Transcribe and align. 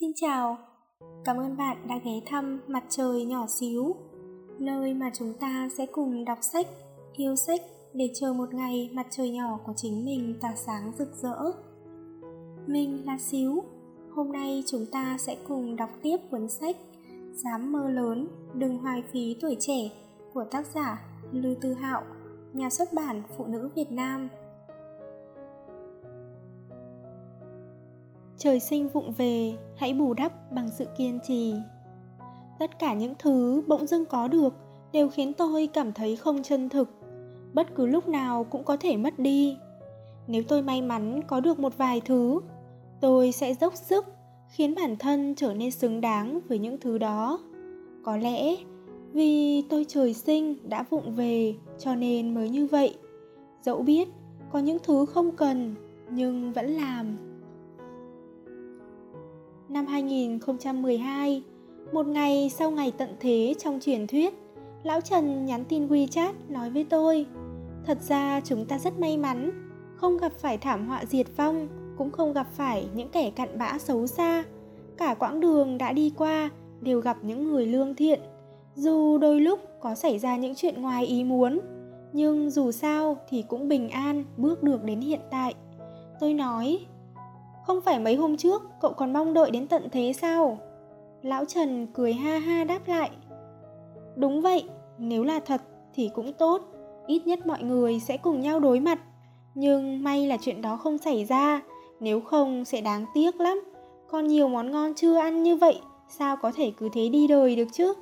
Xin 0.00 0.12
chào, 0.16 0.58
cảm 1.24 1.36
ơn 1.36 1.56
bạn 1.56 1.76
đã 1.88 1.98
ghé 2.04 2.20
thăm 2.26 2.60
Mặt 2.66 2.84
trời 2.88 3.24
nhỏ 3.24 3.46
xíu, 3.46 3.94
nơi 4.58 4.94
mà 4.94 5.10
chúng 5.14 5.34
ta 5.40 5.68
sẽ 5.78 5.86
cùng 5.86 6.24
đọc 6.24 6.38
sách, 6.40 6.66
yêu 7.16 7.36
sách 7.36 7.60
để 7.94 8.10
chờ 8.14 8.32
một 8.32 8.54
ngày 8.54 8.90
mặt 8.92 9.06
trời 9.10 9.30
nhỏ 9.30 9.58
của 9.66 9.72
chính 9.76 10.04
mình 10.04 10.34
tỏa 10.40 10.54
sáng 10.56 10.92
rực 10.98 11.08
rỡ. 11.22 11.36
Mình 12.66 13.02
là 13.06 13.18
Xíu, 13.18 13.62
hôm 14.14 14.32
nay 14.32 14.62
chúng 14.66 14.86
ta 14.92 15.16
sẽ 15.18 15.36
cùng 15.48 15.76
đọc 15.76 15.90
tiếp 16.02 16.16
cuốn 16.30 16.48
sách 16.48 16.76
Dám 17.32 17.72
mơ 17.72 17.90
lớn, 17.90 18.28
đừng 18.54 18.78
hoài 18.78 19.02
phí 19.12 19.36
tuổi 19.40 19.56
trẻ 19.60 19.90
của 20.34 20.44
tác 20.44 20.66
giả 20.66 21.04
Lư 21.32 21.54
Tư 21.60 21.74
Hạo, 21.74 22.02
nhà 22.52 22.70
xuất 22.70 22.92
bản 22.92 23.22
Phụ 23.36 23.46
nữ 23.46 23.70
Việt 23.76 23.92
Nam. 23.92 24.28
Trời 28.42 28.60
sinh 28.60 28.88
vụng 28.88 29.12
về, 29.12 29.52
hãy 29.76 29.94
bù 29.94 30.14
đắp 30.14 30.52
bằng 30.52 30.68
sự 30.70 30.86
kiên 30.98 31.18
trì. 31.26 31.54
Tất 32.58 32.78
cả 32.78 32.94
những 32.94 33.14
thứ 33.18 33.62
bỗng 33.66 33.86
dưng 33.86 34.04
có 34.04 34.28
được 34.28 34.54
đều 34.92 35.08
khiến 35.08 35.32
tôi 35.32 35.66
cảm 35.72 35.92
thấy 35.92 36.16
không 36.16 36.42
chân 36.42 36.68
thực. 36.68 36.90
Bất 37.52 37.74
cứ 37.74 37.86
lúc 37.86 38.08
nào 38.08 38.44
cũng 38.44 38.64
có 38.64 38.76
thể 38.76 38.96
mất 38.96 39.18
đi. 39.18 39.56
Nếu 40.26 40.42
tôi 40.48 40.62
may 40.62 40.82
mắn 40.82 41.20
có 41.26 41.40
được 41.40 41.58
một 41.58 41.78
vài 41.78 42.00
thứ, 42.00 42.40
tôi 43.00 43.32
sẽ 43.32 43.54
dốc 43.54 43.74
sức 43.76 44.06
khiến 44.48 44.74
bản 44.74 44.96
thân 44.96 45.34
trở 45.34 45.54
nên 45.54 45.70
xứng 45.70 46.00
đáng 46.00 46.40
với 46.48 46.58
những 46.58 46.80
thứ 46.80 46.98
đó. 46.98 47.40
Có 48.04 48.16
lẽ 48.16 48.56
vì 49.12 49.62
tôi 49.62 49.84
trời 49.88 50.14
sinh 50.14 50.68
đã 50.68 50.82
vụng 50.90 51.14
về 51.14 51.54
cho 51.78 51.94
nên 51.94 52.34
mới 52.34 52.48
như 52.48 52.66
vậy. 52.66 52.94
Dẫu 53.62 53.82
biết 53.82 54.08
có 54.52 54.58
những 54.58 54.78
thứ 54.82 55.06
không 55.06 55.36
cần 55.36 55.74
nhưng 56.10 56.52
vẫn 56.52 56.66
làm 56.66 57.29
năm 59.70 59.86
2012, 59.86 61.42
một 61.92 62.06
ngày 62.06 62.50
sau 62.58 62.70
ngày 62.70 62.92
tận 62.98 63.08
thế 63.20 63.54
trong 63.58 63.80
truyền 63.80 64.06
thuyết, 64.06 64.34
Lão 64.82 65.00
Trần 65.00 65.46
nhắn 65.46 65.64
tin 65.68 65.88
WeChat 65.88 66.32
nói 66.48 66.70
với 66.70 66.84
tôi 66.84 67.26
Thật 67.84 67.98
ra 68.02 68.40
chúng 68.44 68.66
ta 68.66 68.78
rất 68.78 68.98
may 68.98 69.16
mắn, 69.18 69.50
không 69.96 70.18
gặp 70.18 70.32
phải 70.32 70.58
thảm 70.58 70.88
họa 70.88 71.04
diệt 71.04 71.26
vong, 71.36 71.68
cũng 71.98 72.10
không 72.10 72.32
gặp 72.32 72.46
phải 72.52 72.88
những 72.94 73.08
kẻ 73.08 73.30
cặn 73.30 73.58
bã 73.58 73.78
xấu 73.78 74.06
xa. 74.06 74.44
Cả 74.96 75.14
quãng 75.14 75.40
đường 75.40 75.78
đã 75.78 75.92
đi 75.92 76.12
qua 76.16 76.50
đều 76.80 77.00
gặp 77.00 77.16
những 77.22 77.44
người 77.44 77.66
lương 77.66 77.94
thiện. 77.94 78.20
Dù 78.74 79.18
đôi 79.18 79.40
lúc 79.40 79.60
có 79.80 79.94
xảy 79.94 80.18
ra 80.18 80.36
những 80.36 80.54
chuyện 80.56 80.82
ngoài 80.82 81.06
ý 81.06 81.24
muốn, 81.24 81.60
nhưng 82.12 82.50
dù 82.50 82.72
sao 82.72 83.16
thì 83.28 83.44
cũng 83.48 83.68
bình 83.68 83.88
an 83.88 84.24
bước 84.36 84.62
được 84.62 84.84
đến 84.84 85.00
hiện 85.00 85.20
tại. 85.30 85.54
Tôi 86.20 86.34
nói, 86.34 86.78
không 87.70 87.80
phải 87.80 87.98
mấy 87.98 88.14
hôm 88.14 88.36
trước 88.36 88.62
cậu 88.80 88.92
còn 88.92 89.12
mong 89.12 89.32
đợi 89.32 89.50
đến 89.50 89.66
tận 89.66 89.88
thế 89.92 90.12
sao? 90.12 90.58
Lão 91.22 91.44
Trần 91.44 91.86
cười 91.94 92.12
ha 92.12 92.38
ha 92.38 92.64
đáp 92.64 92.80
lại. 92.86 93.10
Đúng 94.16 94.40
vậy, 94.40 94.64
nếu 94.98 95.24
là 95.24 95.40
thật 95.40 95.62
thì 95.94 96.10
cũng 96.14 96.32
tốt, 96.32 96.62
ít 97.06 97.26
nhất 97.26 97.46
mọi 97.46 97.62
người 97.62 98.00
sẽ 98.00 98.16
cùng 98.16 98.40
nhau 98.40 98.60
đối 98.60 98.80
mặt. 98.80 98.98
Nhưng 99.54 100.02
may 100.04 100.26
là 100.26 100.36
chuyện 100.40 100.62
đó 100.62 100.76
không 100.76 100.98
xảy 100.98 101.24
ra, 101.24 101.62
nếu 102.00 102.20
không 102.20 102.64
sẽ 102.64 102.80
đáng 102.80 103.06
tiếc 103.14 103.40
lắm. 103.40 103.60
Còn 104.08 104.26
nhiều 104.26 104.48
món 104.48 104.70
ngon 104.70 104.94
chưa 104.94 105.16
ăn 105.16 105.42
như 105.42 105.56
vậy, 105.56 105.80
sao 106.08 106.36
có 106.36 106.52
thể 106.56 106.72
cứ 106.76 106.88
thế 106.92 107.08
đi 107.08 107.26
đời 107.26 107.56
được 107.56 107.68
chứ? 107.72 107.92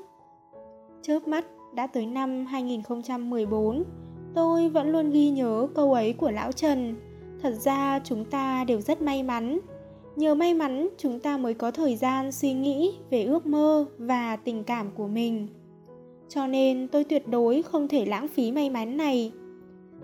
Chớp 1.03 1.29
mắt 1.29 1.45
đã 1.75 1.87
tới 1.87 2.07
năm 2.07 2.47
2014, 2.47 3.85
tôi 4.35 4.69
vẫn 4.69 4.93
luôn 4.93 5.11
ghi 5.11 5.31
nhớ 5.31 5.67
câu 5.75 5.93
ấy 5.93 6.13
của 6.13 6.31
lão 6.31 6.53
Trần 6.53 7.08
thật 7.43 7.55
ra 7.55 8.01
chúng 8.05 8.25
ta 8.25 8.65
đều 8.65 8.81
rất 8.81 9.03
may 9.03 9.23
mắn. 9.23 9.59
Nhờ 10.17 10.35
may 10.35 10.55
mắn, 10.55 10.89
chúng 10.99 11.21
ta 11.21 11.37
mới 11.37 11.55
có 11.55 11.71
thời 11.71 11.97
gian 11.97 12.33
suy 12.33 12.53
nghĩ 12.53 12.95
về 13.11 13.25
ước 13.25 13.47
mơ 13.47 13.87
và 13.99 14.37
tình 14.37 14.65
cảm 14.65 14.91
của 14.97 15.07
mình. 15.07 15.49
Cho 16.29 16.47
nên 16.47 16.89
tôi 16.89 17.05
tuyệt 17.05 17.29
đối 17.29 17.63
không 17.63 17.89
thể 17.89 18.05
lãng 18.05 18.29
phí 18.29 18.53
may 18.53 18.71
mắn 18.71 18.97
này. 18.97 19.33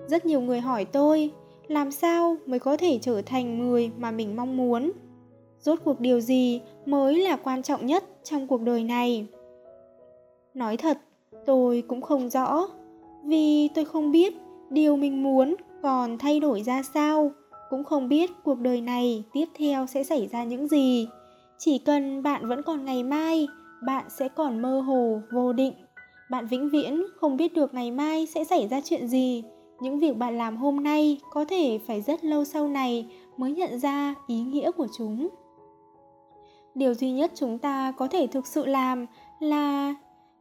Rất 0.07 0.27
nhiều 0.27 0.41
người 0.41 0.61
hỏi 0.61 0.85
tôi, 0.85 1.31
làm 1.69 1.91
sao 1.91 2.37
mới 2.47 2.59
có 2.59 2.77
thể 2.77 2.99
trở 3.03 3.23
thành 3.23 3.59
người 3.59 3.91
mà 3.99 4.11
mình 4.11 4.37
mong 4.37 4.57
muốn? 4.57 4.93
Rốt 5.61 5.79
cuộc 5.85 6.01
điều 6.01 6.21
gì 6.21 6.61
mới 6.87 7.19
là 7.19 7.37
quan 7.37 7.63
trọng 7.63 7.87
nhất 7.87 8.05
trong 8.25 8.47
cuộc 8.47 8.61
đời 8.61 8.85
này? 8.85 9.27
Nói 10.55 10.77
thật, 10.77 10.99
tôi 11.47 11.83
cũng 11.89 12.01
không 12.01 12.29
rõ, 12.31 12.69
vì 13.25 13.69
tôi 13.75 13.85
không 13.85 14.13
biết 14.13 14.35
điều 14.71 14.97
mình 14.97 15.23
muốn 15.23 15.55
còn 15.85 16.19
thay 16.19 16.41
đổi 16.41 16.63
ra 16.63 16.83
sao? 16.83 17.33
Cũng 17.71 17.85
không 17.85 18.09
biết 18.09 18.31
cuộc 18.45 18.59
đời 18.59 18.81
này 18.81 19.25
tiếp 19.33 19.45
theo 19.59 19.87
sẽ 19.87 20.05
xảy 20.05 20.29
ra 20.33 20.45
những 20.45 20.69
gì. 20.69 21.09
Chỉ 21.59 21.79
cần 21.79 22.23
bạn 22.23 22.49
vẫn 22.49 22.63
còn 22.63 22.85
ngày 22.85 23.03
mai, 23.03 23.49
bạn 23.87 24.05
sẽ 24.09 24.29
còn 24.29 24.63
mơ 24.63 24.81
hồ, 24.81 25.21
vô 25.33 25.53
định. 25.53 25.73
Bạn 26.31 26.47
vĩnh 26.47 26.71
viễn 26.71 27.05
không 27.17 27.37
biết 27.37 27.55
được 27.55 27.75
ngày 27.75 27.91
mai 27.91 28.27
sẽ 28.27 28.45
xảy 28.45 28.69
ra 28.69 28.81
chuyện 28.85 29.09
gì. 29.09 29.43
Những 29.81 29.99
việc 29.99 30.17
bạn 30.17 30.39
làm 30.39 30.57
hôm 30.57 30.83
nay 30.83 31.21
có 31.31 31.45
thể 31.45 31.81
phải 31.87 32.03
rất 32.03 32.25
lâu 32.25 32.45
sau 32.45 32.69
này 32.69 33.07
mới 33.37 33.53
nhận 33.53 33.79
ra 33.79 34.15
ý 34.27 34.41
nghĩa 34.41 34.71
của 34.71 34.87
chúng. 34.99 35.29
Điều 36.75 36.95
duy 36.95 37.11
nhất 37.13 37.33
chúng 37.35 37.59
ta 37.59 37.93
có 37.97 38.09
thể 38.09 38.27
thực 38.27 38.47
sự 38.47 38.67
làm 38.67 39.07
là 39.41 39.95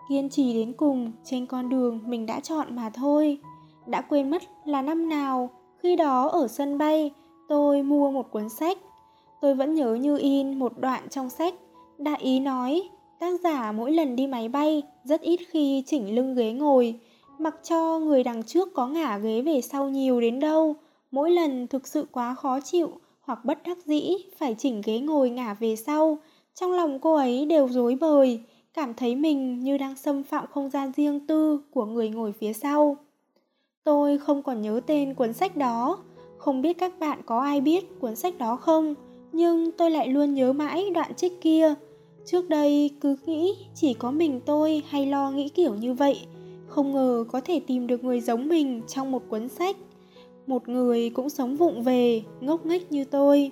kiên 0.09 0.29
trì 0.29 0.53
đến 0.53 0.73
cùng 0.77 1.11
trên 1.23 1.45
con 1.45 1.69
đường 1.69 1.99
mình 2.05 2.25
đã 2.25 2.39
chọn 2.39 2.75
mà 2.75 2.89
thôi 2.89 3.39
đã 3.87 4.01
quên 4.01 4.29
mất 4.29 4.43
là 4.65 4.81
năm 4.81 5.09
nào, 5.09 5.49
khi 5.77 5.95
đó 5.95 6.27
ở 6.27 6.47
sân 6.47 6.77
bay, 6.77 7.11
tôi 7.49 7.83
mua 7.83 8.11
một 8.11 8.31
cuốn 8.31 8.49
sách. 8.49 8.77
Tôi 9.41 9.55
vẫn 9.55 9.75
nhớ 9.75 9.95
như 9.95 10.17
in 10.17 10.59
một 10.59 10.79
đoạn 10.79 11.09
trong 11.09 11.29
sách, 11.29 11.53
đại 11.97 12.19
ý 12.21 12.39
nói, 12.39 12.89
tác 13.19 13.41
giả 13.41 13.71
mỗi 13.71 13.91
lần 13.91 14.15
đi 14.15 14.27
máy 14.27 14.49
bay, 14.49 14.81
rất 15.03 15.21
ít 15.21 15.39
khi 15.49 15.83
chỉnh 15.85 16.15
lưng 16.15 16.35
ghế 16.35 16.51
ngồi, 16.51 16.99
mặc 17.39 17.55
cho 17.63 17.99
người 17.99 18.23
đằng 18.23 18.43
trước 18.43 18.73
có 18.73 18.87
ngả 18.87 19.17
ghế 19.17 19.41
về 19.41 19.61
sau 19.61 19.89
nhiều 19.89 20.21
đến 20.21 20.39
đâu. 20.39 20.75
Mỗi 21.11 21.31
lần 21.31 21.67
thực 21.67 21.87
sự 21.87 22.05
quá 22.11 22.35
khó 22.35 22.59
chịu 22.59 22.89
hoặc 23.21 23.45
bất 23.45 23.63
đắc 23.63 23.77
dĩ, 23.85 24.15
phải 24.37 24.55
chỉnh 24.57 24.81
ghế 24.85 24.99
ngồi 24.99 25.29
ngả 25.29 25.53
về 25.53 25.75
sau. 25.75 26.17
Trong 26.55 26.71
lòng 26.71 26.99
cô 26.99 27.15
ấy 27.15 27.45
đều 27.45 27.69
rối 27.69 27.97
bời, 28.01 28.39
cảm 28.73 28.93
thấy 28.93 29.15
mình 29.15 29.59
như 29.59 29.77
đang 29.77 29.95
xâm 29.95 30.23
phạm 30.23 30.45
không 30.51 30.69
gian 30.69 30.91
riêng 30.95 31.27
tư 31.27 31.61
của 31.71 31.85
người 31.85 32.09
ngồi 32.09 32.31
phía 32.31 32.53
sau. 32.53 32.97
Tôi 33.83 34.17
không 34.17 34.43
còn 34.43 34.61
nhớ 34.61 34.81
tên 34.85 35.13
cuốn 35.13 35.33
sách 35.33 35.57
đó, 35.57 35.97
không 36.37 36.61
biết 36.61 36.77
các 36.77 36.99
bạn 36.99 37.21
có 37.25 37.39
ai 37.39 37.61
biết 37.61 37.99
cuốn 37.99 38.15
sách 38.15 38.37
đó 38.37 38.55
không, 38.55 38.95
nhưng 39.31 39.71
tôi 39.71 39.91
lại 39.91 40.07
luôn 40.07 40.33
nhớ 40.33 40.53
mãi 40.53 40.89
đoạn 40.89 41.13
trích 41.13 41.41
kia. 41.41 41.73
Trước 42.25 42.49
đây 42.49 42.91
cứ 43.01 43.15
nghĩ 43.25 43.55
chỉ 43.75 43.93
có 43.93 44.11
mình 44.11 44.39
tôi 44.45 44.83
hay 44.89 45.05
lo 45.05 45.31
nghĩ 45.31 45.49
kiểu 45.49 45.75
như 45.75 45.93
vậy, 45.93 46.19
không 46.67 46.93
ngờ 46.93 47.25
có 47.31 47.41
thể 47.41 47.59
tìm 47.67 47.87
được 47.87 48.03
người 48.03 48.21
giống 48.21 48.47
mình 48.47 48.81
trong 48.87 49.11
một 49.11 49.23
cuốn 49.29 49.49
sách. 49.49 49.77
Một 50.47 50.69
người 50.69 51.09
cũng 51.09 51.29
sống 51.29 51.55
vụng 51.55 51.83
về, 51.83 52.23
ngốc 52.41 52.65
nghếch 52.65 52.91
như 52.91 53.05
tôi. 53.05 53.51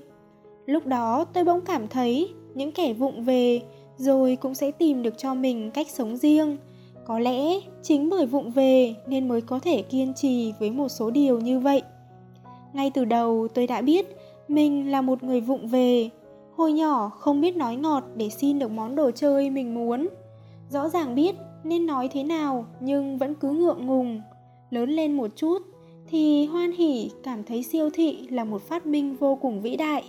Lúc 0.66 0.88
đó 0.88 1.26
tôi 1.34 1.44
bỗng 1.44 1.62
cảm 1.62 1.88
thấy 1.88 2.30
những 2.56 2.72
kẻ 2.72 2.94
vụng 2.94 3.24
về 3.24 3.62
rồi 3.98 4.36
cũng 4.36 4.56
sẽ 4.56 4.72
tìm 4.72 5.04
được 5.04 5.18
cho 5.18 5.34
mình 5.34 5.72
cách 5.72 5.88
sống 5.90 6.18
riêng 6.18 6.58
có 7.06 7.20
lẽ 7.20 7.60
chính 7.82 8.10
bởi 8.10 8.26
vụng 8.26 8.52
về 8.52 8.96
nên 9.08 9.28
mới 9.28 9.42
có 9.42 9.60
thể 9.60 9.82
kiên 9.82 10.14
trì 10.14 10.54
với 10.60 10.72
một 10.72 10.90
số 10.90 11.12
điều 11.12 11.40
như 11.40 11.60
vậy. 11.60 11.82
Ngay 12.74 12.92
từ 12.94 13.06
đầu 13.06 13.48
tôi 13.54 13.68
đã 13.68 13.82
biết 13.82 14.18
mình 14.48 14.92
là 14.92 15.02
một 15.02 15.24
người 15.24 15.42
vụng 15.42 15.68
về. 15.68 16.10
Hồi 16.56 16.74
nhỏ 16.74 17.10
không 17.10 17.42
biết 17.42 17.56
nói 17.56 17.76
ngọt 17.76 18.04
để 18.16 18.30
xin 18.30 18.60
được 18.60 18.72
món 18.72 18.96
đồ 18.96 19.12
chơi 19.12 19.50
mình 19.50 19.74
muốn. 19.74 20.08
Rõ 20.70 20.90
ràng 20.90 21.16
biết 21.16 21.36
nên 21.64 21.86
nói 21.86 22.10
thế 22.12 22.24
nào 22.24 22.66
nhưng 22.80 23.18
vẫn 23.18 23.36
cứ 23.36 23.50
ngượng 23.50 23.86
ngùng. 23.86 24.22
Lớn 24.70 24.90
lên 24.90 25.18
một 25.18 25.28
chút 25.36 25.62
thì 26.08 26.46
hoan 26.46 26.72
hỉ, 26.72 27.12
cảm 27.24 27.44
thấy 27.44 27.64
siêu 27.64 27.90
thị 27.94 28.28
là 28.30 28.44
một 28.44 28.62
phát 28.62 28.86
minh 28.86 29.16
vô 29.16 29.36
cùng 29.36 29.62
vĩ 29.62 29.76
đại. 29.76 30.04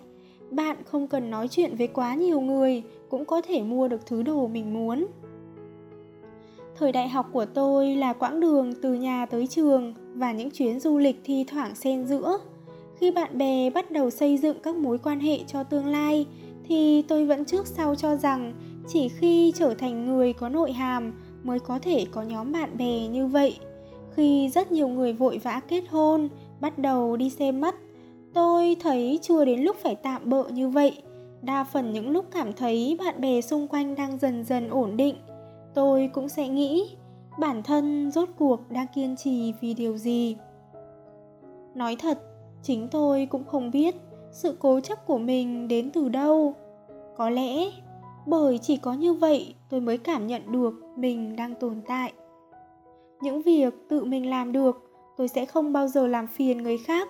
Bạn 0.50 0.76
không 0.84 1.08
cần 1.08 1.30
nói 1.30 1.48
chuyện 1.48 1.76
với 1.76 1.86
quá 1.86 2.14
nhiều 2.14 2.40
người 2.40 2.82
cũng 3.08 3.24
có 3.24 3.40
thể 3.40 3.62
mua 3.62 3.88
được 3.88 4.06
thứ 4.06 4.22
đồ 4.22 4.46
mình 4.46 4.74
muốn. 4.74 5.06
Thời 6.82 6.92
đại 6.92 7.08
học 7.08 7.26
của 7.32 7.44
tôi 7.44 7.96
là 7.96 8.12
quãng 8.12 8.40
đường 8.40 8.72
từ 8.82 8.94
nhà 8.94 9.26
tới 9.26 9.46
trường 9.46 9.94
và 10.14 10.32
những 10.32 10.50
chuyến 10.50 10.80
du 10.80 10.98
lịch 10.98 11.20
thi 11.24 11.44
thoảng 11.48 11.74
xen 11.74 12.06
giữa. 12.06 12.38
Khi 12.96 13.10
bạn 13.10 13.38
bè 13.38 13.70
bắt 13.70 13.90
đầu 13.90 14.10
xây 14.10 14.38
dựng 14.38 14.56
các 14.62 14.76
mối 14.76 14.98
quan 14.98 15.20
hệ 15.20 15.38
cho 15.46 15.64
tương 15.64 15.86
lai 15.86 16.26
thì 16.68 17.02
tôi 17.02 17.26
vẫn 17.26 17.44
trước 17.44 17.66
sau 17.66 17.94
cho 17.94 18.16
rằng 18.16 18.52
chỉ 18.88 19.08
khi 19.08 19.52
trở 19.56 19.74
thành 19.74 20.06
người 20.06 20.32
có 20.32 20.48
nội 20.48 20.72
hàm 20.72 21.12
mới 21.42 21.58
có 21.58 21.78
thể 21.78 22.06
có 22.10 22.22
nhóm 22.22 22.52
bạn 22.52 22.76
bè 22.78 23.06
như 23.06 23.26
vậy. 23.26 23.58
Khi 24.14 24.48
rất 24.48 24.72
nhiều 24.72 24.88
người 24.88 25.12
vội 25.12 25.38
vã 25.38 25.60
kết 25.68 25.84
hôn, 25.88 26.28
bắt 26.60 26.78
đầu 26.78 27.16
đi 27.16 27.30
xem 27.30 27.60
mắt, 27.60 27.74
tôi 28.34 28.76
thấy 28.80 29.18
chưa 29.22 29.44
đến 29.44 29.60
lúc 29.60 29.76
phải 29.76 29.94
tạm 29.94 30.30
bợ 30.30 30.48
như 30.48 30.68
vậy. 30.68 30.96
Đa 31.42 31.64
phần 31.64 31.92
những 31.92 32.10
lúc 32.10 32.24
cảm 32.30 32.52
thấy 32.52 32.96
bạn 33.04 33.20
bè 33.20 33.40
xung 33.40 33.68
quanh 33.68 33.94
đang 33.94 34.18
dần 34.18 34.44
dần 34.44 34.70
ổn 34.70 34.96
định 34.96 35.14
tôi 35.74 36.10
cũng 36.12 36.28
sẽ 36.28 36.48
nghĩ 36.48 36.96
bản 37.38 37.62
thân 37.62 38.10
rốt 38.10 38.28
cuộc 38.38 38.70
đang 38.70 38.86
kiên 38.94 39.16
trì 39.16 39.52
vì 39.60 39.74
điều 39.74 39.96
gì. 39.96 40.36
Nói 41.74 41.96
thật, 41.98 42.18
chính 42.62 42.88
tôi 42.88 43.26
cũng 43.30 43.44
không 43.44 43.70
biết 43.70 43.94
sự 44.32 44.56
cố 44.58 44.80
chấp 44.80 45.06
của 45.06 45.18
mình 45.18 45.68
đến 45.68 45.90
từ 45.90 46.08
đâu. 46.08 46.54
Có 47.16 47.30
lẽ 47.30 47.70
bởi 48.26 48.58
chỉ 48.58 48.76
có 48.76 48.92
như 48.92 49.14
vậy 49.14 49.54
tôi 49.70 49.80
mới 49.80 49.98
cảm 49.98 50.26
nhận 50.26 50.52
được 50.52 50.74
mình 50.96 51.36
đang 51.36 51.54
tồn 51.54 51.80
tại. 51.86 52.12
Những 53.22 53.42
việc 53.42 53.74
tự 53.88 54.04
mình 54.04 54.30
làm 54.30 54.52
được, 54.52 54.90
tôi 55.16 55.28
sẽ 55.28 55.44
không 55.44 55.72
bao 55.72 55.88
giờ 55.88 56.06
làm 56.06 56.26
phiền 56.26 56.58
người 56.58 56.78
khác. 56.78 57.08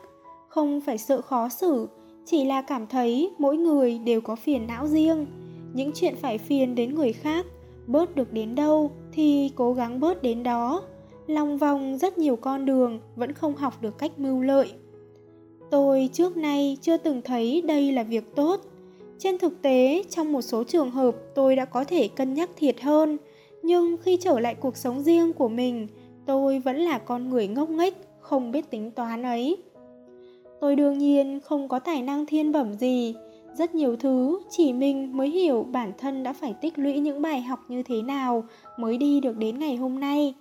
Không 0.48 0.80
phải 0.80 0.98
sợ 0.98 1.20
khó 1.20 1.48
xử, 1.48 1.88
chỉ 2.24 2.44
là 2.44 2.62
cảm 2.62 2.86
thấy 2.86 3.30
mỗi 3.38 3.56
người 3.56 3.98
đều 3.98 4.20
có 4.20 4.36
phiền 4.36 4.66
não 4.66 4.86
riêng. 4.86 5.26
Những 5.74 5.90
chuyện 5.94 6.14
phải 6.16 6.38
phiền 6.38 6.74
đến 6.74 6.94
người 6.94 7.12
khác 7.12 7.46
bớt 7.86 8.16
được 8.16 8.32
đến 8.32 8.54
đâu 8.54 8.90
thì 9.12 9.50
cố 9.54 9.72
gắng 9.72 10.00
bớt 10.00 10.22
đến 10.22 10.42
đó. 10.42 10.82
Lòng 11.26 11.58
vòng 11.58 11.98
rất 11.98 12.18
nhiều 12.18 12.36
con 12.36 12.64
đường 12.64 13.00
vẫn 13.16 13.32
không 13.32 13.56
học 13.56 13.82
được 13.82 13.98
cách 13.98 14.18
mưu 14.18 14.42
lợi. 14.42 14.72
Tôi 15.70 16.08
trước 16.12 16.36
nay 16.36 16.76
chưa 16.80 16.96
từng 16.96 17.22
thấy 17.22 17.62
đây 17.62 17.92
là 17.92 18.02
việc 18.02 18.36
tốt. 18.36 18.60
Trên 19.18 19.38
thực 19.38 19.62
tế, 19.62 20.02
trong 20.10 20.32
một 20.32 20.42
số 20.42 20.64
trường 20.64 20.90
hợp 20.90 21.14
tôi 21.34 21.56
đã 21.56 21.64
có 21.64 21.84
thể 21.84 22.08
cân 22.08 22.34
nhắc 22.34 22.50
thiệt 22.56 22.80
hơn, 22.80 23.18
nhưng 23.62 23.96
khi 24.02 24.16
trở 24.16 24.40
lại 24.40 24.54
cuộc 24.54 24.76
sống 24.76 25.02
riêng 25.02 25.32
của 25.32 25.48
mình, 25.48 25.88
tôi 26.26 26.58
vẫn 26.58 26.76
là 26.76 26.98
con 26.98 27.30
người 27.30 27.48
ngốc 27.48 27.70
nghếch, 27.70 27.94
không 28.20 28.52
biết 28.52 28.70
tính 28.70 28.90
toán 28.90 29.22
ấy. 29.22 29.56
Tôi 30.60 30.76
đương 30.76 30.98
nhiên 30.98 31.40
không 31.40 31.68
có 31.68 31.78
tài 31.78 32.02
năng 32.02 32.26
thiên 32.26 32.52
bẩm 32.52 32.74
gì 32.74 33.14
rất 33.54 33.74
nhiều 33.74 33.96
thứ, 33.96 34.40
chỉ 34.50 34.72
mình 34.72 35.16
mới 35.16 35.28
hiểu 35.28 35.66
bản 35.72 35.92
thân 35.98 36.22
đã 36.22 36.32
phải 36.32 36.54
tích 36.60 36.78
lũy 36.78 36.98
những 36.98 37.22
bài 37.22 37.42
học 37.42 37.60
như 37.68 37.82
thế 37.82 38.02
nào 38.02 38.44
mới 38.78 38.98
đi 38.98 39.20
được 39.20 39.36
đến 39.36 39.58
ngày 39.58 39.76
hôm 39.76 40.00
nay. 40.00 40.34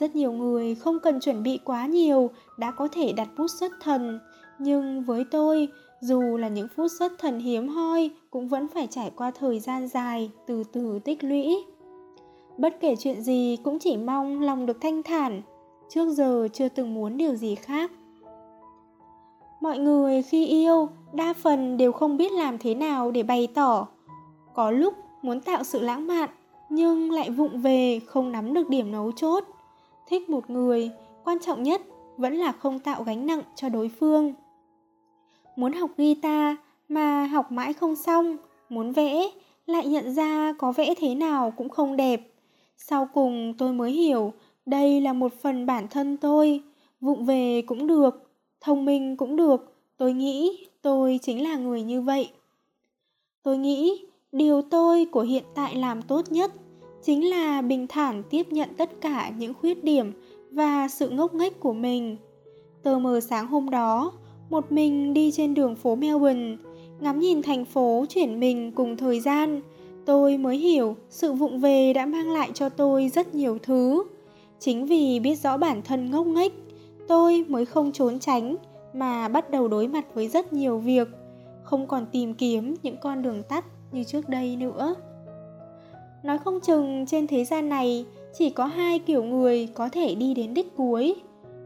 Rất 0.00 0.16
nhiều 0.16 0.32
người 0.32 0.74
không 0.74 0.98
cần 1.02 1.20
chuẩn 1.20 1.42
bị 1.42 1.58
quá 1.64 1.86
nhiều, 1.86 2.30
đã 2.58 2.70
có 2.70 2.88
thể 2.92 3.12
đặt 3.12 3.28
bút 3.38 3.46
xuất 3.60 3.72
thần. 3.80 4.20
Nhưng 4.58 5.02
với 5.02 5.24
tôi, 5.30 5.68
dù 6.00 6.36
là 6.36 6.48
những 6.48 6.68
phút 6.76 6.90
xuất 6.98 7.12
thần 7.18 7.38
hiếm 7.38 7.68
hoi, 7.68 8.10
cũng 8.30 8.48
vẫn 8.48 8.68
phải 8.68 8.86
trải 8.90 9.10
qua 9.16 9.30
thời 9.30 9.60
gian 9.60 9.88
dài 9.88 10.30
từ 10.46 10.64
từ 10.72 10.98
tích 11.04 11.24
lũy. 11.24 11.64
Bất 12.58 12.80
kể 12.80 12.96
chuyện 12.98 13.22
gì 13.22 13.56
cũng 13.64 13.78
chỉ 13.78 13.96
mong 13.96 14.40
lòng 14.40 14.66
được 14.66 14.80
thanh 14.80 15.02
thản. 15.02 15.42
Trước 15.88 16.10
giờ 16.10 16.48
chưa 16.52 16.68
từng 16.68 16.94
muốn 16.94 17.16
điều 17.16 17.34
gì 17.34 17.54
khác 17.54 17.90
mọi 19.64 19.78
người 19.78 20.22
khi 20.22 20.46
yêu, 20.46 20.88
đa 21.12 21.32
phần 21.32 21.76
đều 21.76 21.92
không 21.92 22.16
biết 22.16 22.32
làm 22.32 22.58
thế 22.58 22.74
nào 22.74 23.10
để 23.10 23.22
bày 23.22 23.48
tỏ. 23.54 23.86
Có 24.54 24.70
lúc 24.70 24.94
muốn 25.22 25.40
tạo 25.40 25.64
sự 25.64 25.80
lãng 25.80 26.06
mạn, 26.06 26.30
nhưng 26.68 27.10
lại 27.10 27.30
vụng 27.30 27.60
về 27.60 28.00
không 28.06 28.32
nắm 28.32 28.54
được 28.54 28.68
điểm 28.68 28.92
nấu 28.92 29.12
chốt. 29.12 29.44
Thích 30.08 30.30
một 30.30 30.50
người, 30.50 30.90
quan 31.24 31.38
trọng 31.38 31.62
nhất 31.62 31.82
vẫn 32.16 32.34
là 32.34 32.52
không 32.52 32.78
tạo 32.78 33.02
gánh 33.02 33.26
nặng 33.26 33.42
cho 33.54 33.68
đối 33.68 33.88
phương. 33.88 34.34
Muốn 35.56 35.72
học 35.72 35.90
guitar 35.96 36.56
mà 36.88 37.26
học 37.26 37.52
mãi 37.52 37.72
không 37.72 37.96
xong, 37.96 38.36
muốn 38.68 38.92
vẽ, 38.92 39.30
lại 39.66 39.86
nhận 39.86 40.14
ra 40.14 40.52
có 40.58 40.72
vẽ 40.72 40.94
thế 40.94 41.14
nào 41.14 41.50
cũng 41.56 41.68
không 41.68 41.96
đẹp. 41.96 42.20
Sau 42.76 43.08
cùng 43.14 43.54
tôi 43.58 43.72
mới 43.72 43.92
hiểu, 43.92 44.32
đây 44.66 45.00
là 45.00 45.12
một 45.12 45.32
phần 45.42 45.66
bản 45.66 45.88
thân 45.88 46.16
tôi, 46.16 46.62
vụng 47.00 47.24
về 47.24 47.62
cũng 47.66 47.86
được 47.86 48.23
thông 48.64 48.84
minh 48.84 49.16
cũng 49.16 49.36
được. 49.36 49.72
Tôi 49.96 50.12
nghĩ 50.12 50.66
tôi 50.82 51.18
chính 51.22 51.42
là 51.42 51.56
người 51.56 51.82
như 51.82 52.00
vậy. 52.00 52.28
Tôi 53.42 53.58
nghĩ 53.58 54.04
điều 54.32 54.62
tôi 54.62 55.04
của 55.04 55.22
hiện 55.22 55.44
tại 55.54 55.74
làm 55.74 56.02
tốt 56.02 56.32
nhất 56.32 56.52
chính 57.02 57.30
là 57.30 57.62
bình 57.62 57.86
thản 57.86 58.22
tiếp 58.30 58.52
nhận 58.52 58.68
tất 58.76 59.00
cả 59.00 59.32
những 59.38 59.54
khuyết 59.54 59.84
điểm 59.84 60.12
và 60.50 60.88
sự 60.88 61.08
ngốc 61.10 61.34
nghếch 61.34 61.60
của 61.60 61.72
mình. 61.72 62.16
Tờ 62.82 62.98
mờ 62.98 63.20
sáng 63.20 63.46
hôm 63.46 63.70
đó, 63.70 64.12
một 64.50 64.72
mình 64.72 65.14
đi 65.14 65.30
trên 65.32 65.54
đường 65.54 65.74
phố 65.76 65.94
melbourne, 65.94 66.56
ngắm 67.00 67.20
nhìn 67.20 67.42
thành 67.42 67.64
phố 67.64 68.04
chuyển 68.08 68.40
mình 68.40 68.72
cùng 68.72 68.96
thời 68.96 69.20
gian, 69.20 69.60
tôi 70.04 70.38
mới 70.38 70.56
hiểu 70.56 70.96
sự 71.10 71.32
vụng 71.32 71.60
về 71.60 71.92
đã 71.92 72.06
mang 72.06 72.30
lại 72.30 72.50
cho 72.54 72.68
tôi 72.68 73.08
rất 73.08 73.34
nhiều 73.34 73.58
thứ. 73.62 74.04
Chính 74.58 74.86
vì 74.86 75.20
biết 75.20 75.34
rõ 75.34 75.56
bản 75.56 75.82
thân 75.82 76.10
ngốc 76.10 76.26
nghếch 76.26 76.52
tôi 77.08 77.44
mới 77.48 77.64
không 77.64 77.92
trốn 77.92 78.18
tránh 78.18 78.56
mà 78.92 79.28
bắt 79.28 79.50
đầu 79.50 79.68
đối 79.68 79.88
mặt 79.88 80.04
với 80.14 80.28
rất 80.28 80.52
nhiều 80.52 80.78
việc, 80.78 81.08
không 81.62 81.86
còn 81.86 82.06
tìm 82.12 82.34
kiếm 82.34 82.74
những 82.82 82.96
con 82.96 83.22
đường 83.22 83.42
tắt 83.42 83.64
như 83.92 84.04
trước 84.04 84.28
đây 84.28 84.56
nữa. 84.56 84.94
Nói 86.22 86.38
không 86.38 86.60
chừng 86.60 87.06
trên 87.06 87.26
thế 87.26 87.44
gian 87.44 87.68
này 87.68 88.06
chỉ 88.38 88.50
có 88.50 88.66
hai 88.66 88.98
kiểu 88.98 89.24
người 89.24 89.68
có 89.74 89.88
thể 89.88 90.14
đi 90.14 90.34
đến 90.34 90.54
đích 90.54 90.76
cuối. 90.76 91.14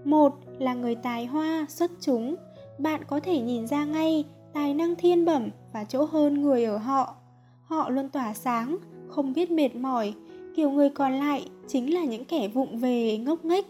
Một 0.04 0.34
là 0.58 0.74
người 0.74 0.94
tài 0.94 1.26
hoa, 1.26 1.66
xuất 1.68 1.90
chúng. 2.00 2.34
Bạn 2.78 3.04
có 3.04 3.20
thể 3.20 3.40
nhìn 3.40 3.66
ra 3.66 3.84
ngay 3.84 4.24
tài 4.52 4.74
năng 4.74 4.94
thiên 4.94 5.24
bẩm 5.24 5.48
và 5.72 5.84
chỗ 5.84 6.04
hơn 6.04 6.42
người 6.42 6.64
ở 6.64 6.76
họ. 6.76 7.14
Họ 7.62 7.90
luôn 7.90 8.08
tỏa 8.08 8.34
sáng, 8.34 8.76
không 9.08 9.32
biết 9.32 9.50
mệt 9.50 9.76
mỏi. 9.76 10.14
Kiểu 10.56 10.70
người 10.70 10.90
còn 10.90 11.12
lại 11.12 11.48
chính 11.68 11.94
là 11.94 12.04
những 12.04 12.24
kẻ 12.24 12.48
vụng 12.48 12.78
về, 12.78 13.18
ngốc 13.18 13.44
nghếch 13.44 13.66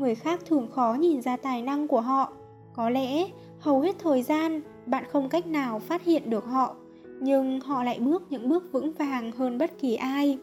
người 0.00 0.14
khác 0.14 0.40
thường 0.46 0.68
khó 0.70 0.96
nhìn 1.00 1.22
ra 1.22 1.36
tài 1.36 1.62
năng 1.62 1.88
của 1.88 2.00
họ. 2.00 2.32
Có 2.72 2.90
lẽ, 2.90 3.26
hầu 3.58 3.80
hết 3.80 3.96
thời 3.98 4.22
gian, 4.22 4.60
bạn 4.86 5.04
không 5.08 5.28
cách 5.28 5.46
nào 5.46 5.78
phát 5.78 6.04
hiện 6.04 6.30
được 6.30 6.44
họ, 6.44 6.76
nhưng 7.20 7.60
họ 7.60 7.84
lại 7.84 7.98
bước 7.98 8.22
những 8.30 8.48
bước 8.48 8.72
vững 8.72 8.92
vàng 8.92 9.32
hơn 9.32 9.58
bất 9.58 9.78
kỳ 9.78 9.94
ai. 9.94 10.38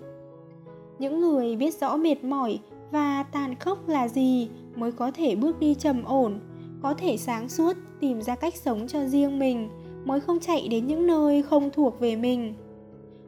Những 1.00 1.21
người 1.21 1.56
biết 1.56 1.80
rõ 1.80 1.98
mệt 1.98 2.24
mỏi 2.24 2.59
và 2.92 3.24
tàn 3.24 3.56
khốc 3.56 3.89
là 3.89 4.07
gì 4.07 4.50
mới 4.75 4.92
có 4.92 5.12
thể 5.12 5.36
bước 5.36 5.60
đi 5.60 5.75
trầm 5.75 6.03
ổn, 6.03 6.39
có 6.81 6.94
thể 6.94 7.18
sáng 7.18 7.50
suốt 7.50 7.74
tìm 8.00 8.21
ra 8.21 8.36
cách 8.36 8.56
sống 8.56 8.88
cho 8.88 9.06
riêng 9.06 9.39
mình, 9.39 9.69
mới 10.06 10.19
không 10.19 10.39
chạy 10.39 10.68
đến 10.68 10.88
những 10.88 11.07
nơi 11.07 11.42
không 11.42 11.69
thuộc 11.74 12.00
về 12.00 12.15
mình. 12.15 12.53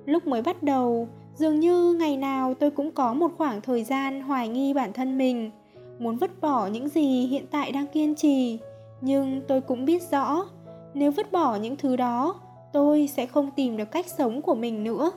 Lúc 0.06 0.28
mới 0.28 0.42
bắt 0.42 0.64
đầu, 0.64 1.08
dường 1.36 1.60
như 1.60 1.94
ngày 1.94 2.18
nào 2.18 2.54
tôi 2.54 2.72
cũng 2.72 2.92
có 2.92 3.14
một 3.14 3.32
khoảng 3.38 3.62
thời 3.62 3.84
gian 3.84 4.22
hoài 4.22 4.48
nghi 4.48 4.74
bản 4.74 4.94
thân 4.94 5.18
mình 5.18 5.52
muốn 6.00 6.18
vứt 6.18 6.42
bỏ 6.42 6.68
những 6.68 6.90
gì 6.90 7.28
hiện 7.28 7.46
tại 7.52 7.72
đang 7.72 7.88
kiên 7.88 8.16
trì. 8.16 8.60
Nhưng 9.02 9.42
tôi 9.48 9.62
cũng 9.62 9.86
biết 9.86 10.02
rõ, 10.12 10.46
nếu 10.94 11.12
vứt 11.12 11.32
bỏ 11.32 11.56
những 11.56 11.76
thứ 11.76 11.96
đó, 11.96 12.36
tôi 12.74 13.10
sẽ 13.14 13.26
không 13.26 13.52
tìm 13.56 13.78
được 13.78 13.92
cách 13.92 14.06
sống 14.08 14.42
của 14.42 14.56
mình 14.56 14.84
nữa. 14.84 15.12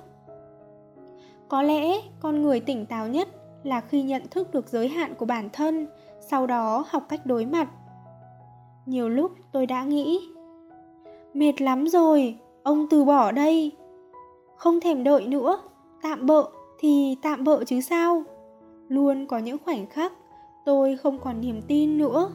Có 1.48 1.62
lẽ 1.62 2.00
con 2.20 2.42
người 2.42 2.60
tỉnh 2.60 2.86
táo 2.86 3.08
nhất 3.08 3.28
là 3.62 3.80
khi 3.80 4.02
nhận 4.02 4.22
thức 4.30 4.54
được 4.54 4.68
giới 4.68 4.88
hạn 4.88 5.14
của 5.14 5.26
bản 5.26 5.48
thân, 5.52 5.86
sau 6.20 6.46
đó 6.46 6.84
học 6.88 7.02
cách 7.08 7.26
đối 7.26 7.46
mặt. 7.46 7.68
Nhiều 8.86 9.08
lúc 9.08 9.32
tôi 9.52 9.66
đã 9.66 9.84
nghĩ, 9.84 10.20
mệt 11.34 11.62
lắm 11.62 11.88
rồi, 11.88 12.38
ông 12.62 12.86
từ 12.90 13.04
bỏ 13.04 13.32
đây. 13.32 13.72
Không 14.56 14.80
thèm 14.80 15.04
đợi 15.04 15.26
nữa, 15.26 15.58
tạm 16.02 16.26
bợ 16.26 16.44
thì 16.78 17.16
tạm 17.22 17.44
bợ 17.44 17.64
chứ 17.64 17.80
sao? 17.80 18.22
Luôn 18.88 19.26
có 19.26 19.38
những 19.38 19.58
khoảnh 19.64 19.86
khắc 19.86 20.12
tôi 20.64 20.96
không 20.96 21.18
còn 21.20 21.40
niềm 21.40 21.62
tin 21.62 21.98
nữa. 21.98 22.30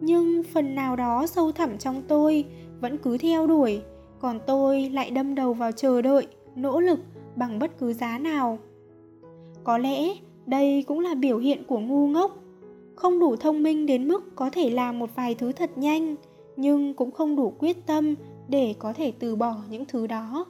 Nhưng 0.00 0.42
phần 0.42 0.74
nào 0.74 0.96
đó 0.96 1.26
sâu 1.26 1.52
thẳm 1.52 1.78
trong 1.78 2.02
tôi 2.08 2.44
vẫn 2.80 2.98
cứ 2.98 3.18
theo 3.18 3.46
đuổi, 3.46 3.82
còn 4.20 4.40
tôi 4.46 4.90
lại 4.90 5.10
đâm 5.10 5.34
đầu 5.34 5.52
vào 5.52 5.72
chờ 5.72 6.02
đợi, 6.02 6.26
nỗ 6.56 6.80
lực 6.80 7.00
bằng 7.36 7.58
bất 7.58 7.78
cứ 7.78 7.92
giá 7.92 8.18
nào. 8.18 8.58
Có 9.64 9.78
lẽ 9.78 10.14
đây 10.46 10.84
cũng 10.86 11.00
là 11.00 11.14
biểu 11.14 11.38
hiện 11.38 11.64
của 11.64 11.78
ngu 11.78 12.06
ngốc. 12.08 12.36
Không 12.94 13.20
đủ 13.20 13.36
thông 13.36 13.62
minh 13.62 13.86
đến 13.86 14.08
mức 14.08 14.36
có 14.36 14.50
thể 14.50 14.70
làm 14.70 14.98
một 14.98 15.10
vài 15.14 15.34
thứ 15.34 15.52
thật 15.52 15.78
nhanh, 15.78 16.16
nhưng 16.56 16.94
cũng 16.94 17.10
không 17.10 17.36
đủ 17.36 17.52
quyết 17.58 17.86
tâm 17.86 18.14
để 18.48 18.74
có 18.78 18.92
thể 18.92 19.12
từ 19.18 19.36
bỏ 19.36 19.54
những 19.70 19.84
thứ 19.88 20.06
đó. 20.06 20.46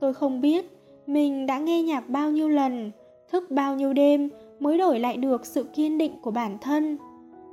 Tôi 0.00 0.14
không 0.14 0.40
biết 0.40 0.66
mình 1.06 1.46
đã 1.46 1.58
nghe 1.58 1.82
nhạc 1.82 2.08
bao 2.08 2.30
nhiêu 2.30 2.48
lần, 2.48 2.90
thức 3.32 3.50
bao 3.50 3.76
nhiêu 3.76 3.92
đêm 3.92 4.30
mới 4.60 4.78
đổi 4.78 5.00
lại 5.00 5.16
được 5.16 5.46
sự 5.46 5.64
kiên 5.64 5.98
định 5.98 6.12
của 6.22 6.30
bản 6.30 6.58
thân. 6.60 6.98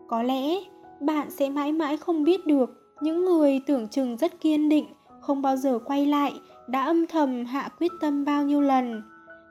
Có 0.07 0.23
lẽ, 0.23 0.55
bạn 0.99 1.31
sẽ 1.31 1.49
mãi 1.49 1.71
mãi 1.71 1.97
không 1.97 2.23
biết 2.23 2.45
được, 2.45 2.69
những 3.01 3.25
người 3.25 3.61
tưởng 3.67 3.87
chừng 3.87 4.17
rất 4.17 4.41
kiên 4.41 4.69
định, 4.69 4.85
không 5.21 5.41
bao 5.41 5.57
giờ 5.57 5.79
quay 5.85 6.05
lại, 6.05 6.33
đã 6.67 6.83
âm 6.83 7.07
thầm 7.07 7.45
hạ 7.45 7.69
quyết 7.79 7.91
tâm 8.01 8.25
bao 8.25 8.43
nhiêu 8.43 8.61
lần. 8.61 9.03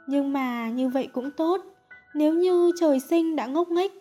Nhưng 0.08 0.32
mà 0.32 0.68
như 0.68 0.88
vậy 0.88 1.08
cũng 1.12 1.30
tốt. 1.36 1.60
Nếu 2.14 2.34
như 2.34 2.72
trời 2.80 3.00
sinh 3.00 3.36
đã 3.36 3.46
ngốc 3.46 3.68
nghếch, 3.68 3.92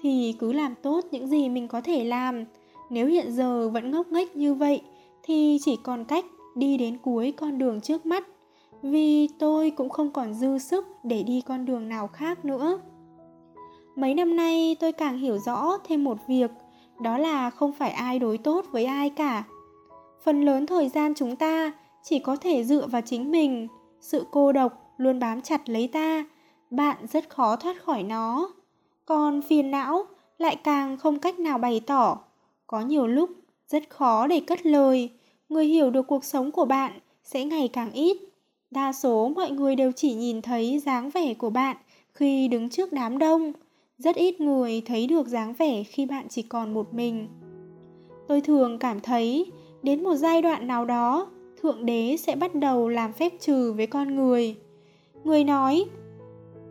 thì 0.00 0.34
cứ 0.38 0.52
làm 0.52 0.74
tốt 0.82 1.04
những 1.10 1.28
gì 1.28 1.48
mình 1.48 1.68
có 1.68 1.80
thể 1.80 2.04
làm. 2.04 2.44
Nếu 2.90 3.06
hiện 3.06 3.32
giờ 3.32 3.68
vẫn 3.68 3.90
ngốc 3.90 4.06
nghếch 4.12 4.36
như 4.36 4.54
vậy, 4.54 4.82
thì 5.22 5.58
chỉ 5.64 5.76
còn 5.82 6.04
cách 6.04 6.24
đi 6.56 6.76
đến 6.76 6.98
cuối 7.02 7.32
con 7.36 7.58
đường 7.58 7.80
trước 7.80 8.06
mắt. 8.06 8.26
Vì 8.82 9.28
tôi 9.38 9.70
cũng 9.70 9.88
không 9.88 10.10
còn 10.10 10.34
dư 10.34 10.58
sức 10.58 10.86
để 11.02 11.22
đi 11.22 11.40
con 11.40 11.66
đường 11.66 11.88
nào 11.88 12.06
khác 12.06 12.44
nữa 12.44 12.78
mấy 13.98 14.14
năm 14.14 14.36
nay 14.36 14.76
tôi 14.80 14.92
càng 14.92 15.18
hiểu 15.18 15.38
rõ 15.38 15.78
thêm 15.84 16.04
một 16.04 16.18
việc, 16.26 16.50
đó 17.00 17.18
là 17.18 17.50
không 17.50 17.72
phải 17.72 17.90
ai 17.90 18.18
đối 18.18 18.38
tốt 18.38 18.64
với 18.72 18.84
ai 18.84 19.10
cả 19.10 19.44
phần 20.24 20.42
lớn 20.42 20.66
thời 20.66 20.88
gian 20.88 21.14
chúng 21.14 21.36
ta 21.36 21.72
chỉ 22.02 22.18
có 22.18 22.36
thể 22.36 22.64
dựa 22.64 22.86
vào 22.86 23.02
chính 23.02 23.30
mình, 23.30 23.68
sự 24.00 24.26
cô 24.30 24.52
độc 24.52 24.94
luôn 24.96 25.18
bám 25.18 25.42
chặt 25.42 25.68
lấy 25.68 25.88
ta, 25.88 26.24
bạn 26.70 26.96
rất 27.12 27.28
khó 27.28 27.56
thoát 27.56 27.82
khỏi 27.82 28.02
nó 28.02 28.50
còn 29.04 29.42
phiền 29.42 29.70
não 29.70 30.06
lại 30.38 30.56
càng 30.56 30.96
không 30.96 31.18
cách 31.18 31.38
nào 31.38 31.58
bày 31.58 31.80
tỏ 31.86 32.18
có 32.66 32.80
nhiều 32.80 33.06
lúc 33.06 33.30
rất 33.68 33.90
khó 33.90 34.26
để 34.26 34.40
cất 34.40 34.66
lời, 34.66 35.10
người 35.48 35.66
hiểu 35.66 35.90
được 35.90 36.06
cuộc 36.06 36.24
sống 36.24 36.50
của 36.50 36.64
bạn 36.64 36.92
sẽ 37.24 37.44
ngày 37.44 37.68
càng 37.68 37.90
ít. 37.92 38.16
Đa 38.70 38.92
số 38.92 39.28
mọi 39.28 39.50
người 39.50 39.76
đều 39.76 39.92
chỉ 39.92 40.14
nhìn 40.14 40.42
thấy 40.42 40.78
dáng 40.78 41.10
vẻ 41.10 41.34
của 41.34 41.50
bạn 41.50 41.76
khi 42.14 42.48
đứng 42.48 42.68
trước 42.68 42.92
đám 42.92 43.18
đông. 43.18 43.52
Rất 43.98 44.16
ít 44.16 44.40
người 44.40 44.82
thấy 44.86 45.06
được 45.06 45.26
dáng 45.28 45.54
vẻ 45.58 45.82
khi 45.82 46.06
bạn 46.06 46.26
chỉ 46.28 46.42
còn 46.42 46.74
một 46.74 46.94
mình. 46.94 47.28
Tôi 48.28 48.40
thường 48.40 48.78
cảm 48.78 49.00
thấy 49.00 49.52
đến 49.82 50.02
một 50.02 50.14
giai 50.14 50.42
đoạn 50.42 50.66
nào 50.66 50.84
đó, 50.84 51.26
Thượng 51.62 51.86
Đế 51.86 52.16
sẽ 52.16 52.36
bắt 52.36 52.54
đầu 52.54 52.88
làm 52.88 53.12
phép 53.12 53.32
trừ 53.40 53.72
với 53.72 53.86
con 53.86 54.16
người. 54.16 54.56
Người 55.24 55.44
nói, 55.44 55.84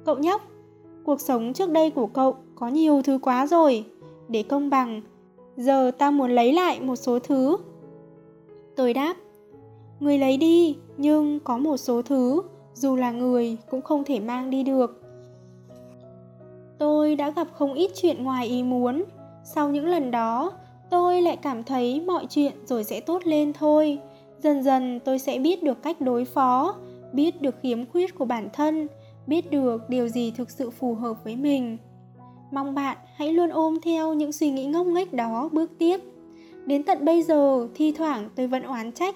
cậu 0.06 0.18
nhóc, 0.18 0.42
cuộc 1.04 1.22
sống 1.22 1.54
trước 1.54 1.70
đây 1.70 1.90
của 1.90 2.08
cậu 2.08 2.36
có 2.56 2.68
nhiều 2.68 3.02
thứ 3.02 3.20
quá 3.22 3.48
rồi. 3.48 3.86
Để 4.28 4.44
công 4.44 4.70
bằng, 4.70 5.02
giờ 5.58 5.92
ta 5.98 6.12
muốn 6.12 6.32
lấy 6.32 6.54
lại 6.54 6.82
một 6.82 6.96
số 6.96 7.20
thứ. 7.20 7.58
Tôi 8.76 8.94
đáp, 8.94 9.16
người 10.00 10.18
lấy 10.18 10.38
đi, 10.38 10.78
nhưng 10.98 11.40
có 11.40 11.58
một 11.58 11.78
số 11.78 12.02
thứ, 12.02 12.42
dù 12.74 12.96
là 12.96 13.12
người 13.12 13.58
cũng 13.70 13.82
không 13.82 14.04
thể 14.04 14.20
mang 14.20 14.50
đi 14.50 14.64
được. 14.64 15.07
Tôi 16.80 17.16
đã 17.16 17.30
gặp 17.30 17.48
không 17.54 17.74
ít 17.74 17.92
chuyện 17.96 18.24
ngoài 18.24 18.48
ý 18.48 18.64
muốn. 18.64 19.04
Sau 19.44 19.70
những 19.70 19.86
lần 19.86 20.12
đó, 20.12 20.52
tôi 20.90 21.22
lại 21.22 21.38
cảm 21.38 21.64
thấy 21.64 22.02
mọi 22.02 22.26
chuyện 22.30 22.54
rồi 22.66 22.84
sẽ 22.84 23.00
tốt 23.00 23.22
lên 23.26 23.54
thôi. 23.54 24.00
Dần 24.40 24.64
dần 24.64 25.00
tôi 25.06 25.20
sẽ 25.20 25.40
biết 25.40 25.64
được 25.64 25.84
cách 25.84 26.02
đối 26.02 26.26
phó, 26.26 26.76
biết 27.14 27.42
được 27.42 27.56
khiếm 27.62 27.86
khuyết 27.86 28.16
của 28.16 28.26
bản 28.26 28.50
thân, 28.54 28.88
biết 29.28 29.52
được 29.52 29.90
điều 29.90 30.08
gì 30.08 30.32
thực 30.32 30.50
sự 30.52 30.70
phù 30.70 30.96
hợp 30.96 31.24
với 31.24 31.36
mình. 31.36 31.78
Mong 32.52 32.76
bạn 32.76 32.98
hãy 33.16 33.34
luôn 33.34 33.50
ôm 33.50 33.78
theo 33.84 34.14
những 34.14 34.32
suy 34.32 34.52
nghĩ 34.52 34.66
ngốc 34.66 34.88
nghếch 34.88 35.14
đó 35.14 35.50
bước 35.52 35.72
tiếp. 35.80 36.02
Đến 36.66 36.84
tận 36.84 37.06
bây 37.06 37.24
giờ, 37.24 37.68
thi 37.76 37.92
thoảng 37.92 38.30
tôi 38.36 38.48
vẫn 38.48 38.64
oán 38.64 38.92
trách 38.92 39.16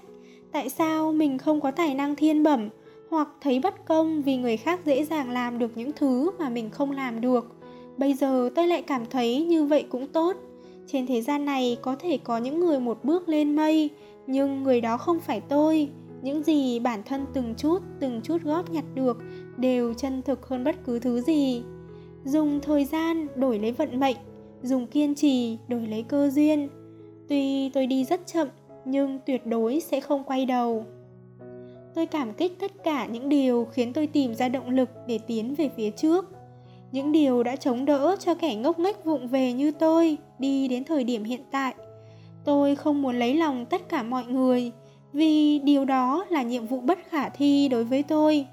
tại 0.52 0.70
sao 0.70 1.12
mình 1.12 1.38
không 1.38 1.62
có 1.62 1.72
tài 1.72 1.96
năng 1.96 2.16
thiên 2.16 2.44
bẩm 2.44 2.70
hoặc 3.12 3.28
thấy 3.42 3.60
bất 3.60 3.86
công 3.86 4.22
vì 4.22 4.38
người 4.38 4.58
khác 4.58 4.80
dễ 4.86 5.06
dàng 5.06 5.30
làm 5.30 5.60
được 5.60 5.72
những 5.76 5.92
thứ 5.96 6.32
mà 6.40 6.50
mình 6.50 6.70
không 6.70 6.92
làm 6.92 7.22
được. 7.22 7.56
Bây 7.98 8.14
giờ 8.14 8.50
tôi 8.56 8.68
lại 8.68 8.82
cảm 8.82 9.06
thấy 9.06 9.46
như 9.46 9.66
vậy 9.66 9.86
cũng 9.90 10.08
tốt. 10.08 10.38
Trên 10.88 11.08
thế 11.08 11.22
gian 11.22 11.46
này 11.46 11.78
có 11.82 11.96
thể 11.96 12.18
có 12.18 12.38
những 12.38 12.60
người 12.60 12.80
một 12.80 13.04
bước 13.04 13.30
lên 13.30 13.56
mây, 13.56 13.90
nhưng 14.28 14.64
người 14.64 14.82
đó 14.82 14.98
không 14.98 15.20
phải 15.20 15.42
tôi. 15.42 15.90
Những 16.22 16.44
gì 16.44 16.80
bản 16.80 17.04
thân 17.06 17.26
từng 17.34 17.54
chút, 17.58 17.80
từng 18.00 18.22
chút 18.24 18.38
góp 18.44 18.70
nhặt 18.70 18.86
được 18.96 19.18
đều 19.58 19.94
chân 19.94 20.22
thực 20.22 20.48
hơn 20.48 20.64
bất 20.64 20.76
cứ 20.86 21.00
thứ 21.00 21.22
gì. 21.22 21.64
Dùng 22.26 22.60
thời 22.60 22.86
gian 22.86 23.28
đổi 23.36 23.60
lấy 23.60 23.72
vận 23.72 24.00
mệnh, 24.00 24.18
dùng 24.62 24.88
kiên 24.88 25.16
trì 25.16 25.58
đổi 25.68 25.88
lấy 25.88 26.04
cơ 26.04 26.30
duyên. 26.30 26.70
Tuy 27.30 27.70
tôi 27.70 27.88
đi 27.88 28.06
rất 28.06 28.28
chậm, 28.28 28.48
nhưng 28.86 29.20
tuyệt 29.26 29.46
đối 29.46 29.80
sẽ 29.80 30.00
không 30.00 30.24
quay 30.24 30.46
đầu. 30.46 30.86
Tôi 31.96 32.06
cảm 32.06 32.34
kích 32.34 32.60
tất 32.60 32.72
cả 32.84 33.06
những 33.06 33.30
điều 33.30 33.68
khiến 33.72 33.94
tôi 33.94 34.08
tìm 34.08 34.36
ra 34.36 34.50
động 34.50 34.70
lực 34.70 34.90
để 35.08 35.20
tiến 35.28 35.56
về 35.56 35.70
phía 35.78 35.90
trước. 35.90 36.26
Những 36.92 37.12
điều 37.12 37.44
đã 37.44 37.56
chống 37.56 37.86
đỡ 37.86 38.16
cho 38.20 38.36
kẻ 38.36 38.56
ngốc 38.56 38.80
nghếch 38.80 39.06
vụng 39.06 39.28
về 39.28 39.54
như 39.54 39.72
tôi 39.72 40.18
đi 40.40 40.68
đến 40.68 40.84
thời 40.84 41.04
điểm 41.04 41.24
hiện 41.24 41.42
tại. 41.52 41.74
Tôi 42.46 42.76
không 42.76 43.02
muốn 43.02 43.20
lấy 43.20 43.36
lòng 43.36 43.66
tất 43.66 43.90
cả 43.90 44.04
mọi 44.04 44.26
người 44.26 44.72
vì 45.14 45.60
điều 45.60 45.86
đó 45.86 46.26
là 46.30 46.42
nhiệm 46.42 46.68
vụ 46.68 46.80
bất 46.80 47.00
khả 47.10 47.30
thi 47.30 47.68
đối 47.68 47.84
với 47.84 48.04
tôi. 48.04 48.46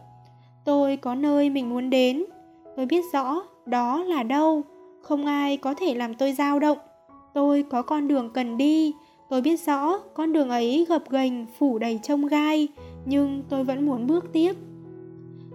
Tôi 0.65 0.97
có 0.97 1.15
nơi 1.15 1.51
mình 1.51 1.71
muốn 1.71 1.91
đến, 1.91 2.25
tôi 2.77 2.87
biết 2.87 3.05
rõ 3.13 3.43
đó 3.67 4.05
là 4.05 4.23
đâu, 4.23 4.63
không 5.03 5.27
ai 5.27 5.57
có 5.57 5.75
thể 5.75 5.95
làm 5.95 6.15
tôi 6.15 6.33
dao 6.33 6.59
động. 6.59 6.79
Tôi 7.35 7.65
có 7.71 7.83
con 7.83 8.09
đường 8.09 8.31
cần 8.35 8.57
đi, 8.57 8.93
tôi 9.29 9.43
biết 9.43 9.61
rõ 9.67 9.99
con 9.99 10.33
đường 10.33 10.49
ấy 10.49 10.87
gập 10.89 11.11
ghềnh 11.11 11.47
phủ 11.59 11.79
đầy 11.79 12.01
trông 12.03 12.27
gai, 12.27 12.69
nhưng 13.05 13.43
tôi 13.49 13.65
vẫn 13.65 13.87
muốn 13.87 14.07
bước 14.07 14.25
tiếp. 14.33 14.57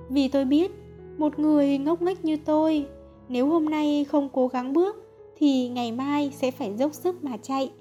Vì 0.10 0.28
tôi 0.28 0.46
biết, 0.46 0.72
một 1.18 1.40
người 1.40 1.78
ngốc 1.78 2.02
nghếch 2.02 2.26
như 2.26 2.38
tôi, 2.46 2.86
nếu 3.30 3.48
hôm 3.48 3.66
nay 3.66 4.06
không 4.10 4.30
cố 4.34 4.48
gắng 4.48 4.74
bước 4.74 4.96
thì 5.38 5.70
ngày 5.70 5.92
mai 5.92 6.32
sẽ 6.36 6.52
phải 6.52 6.78
dốc 6.78 6.94
sức 6.94 7.24
mà 7.24 7.38
chạy. 7.38 7.72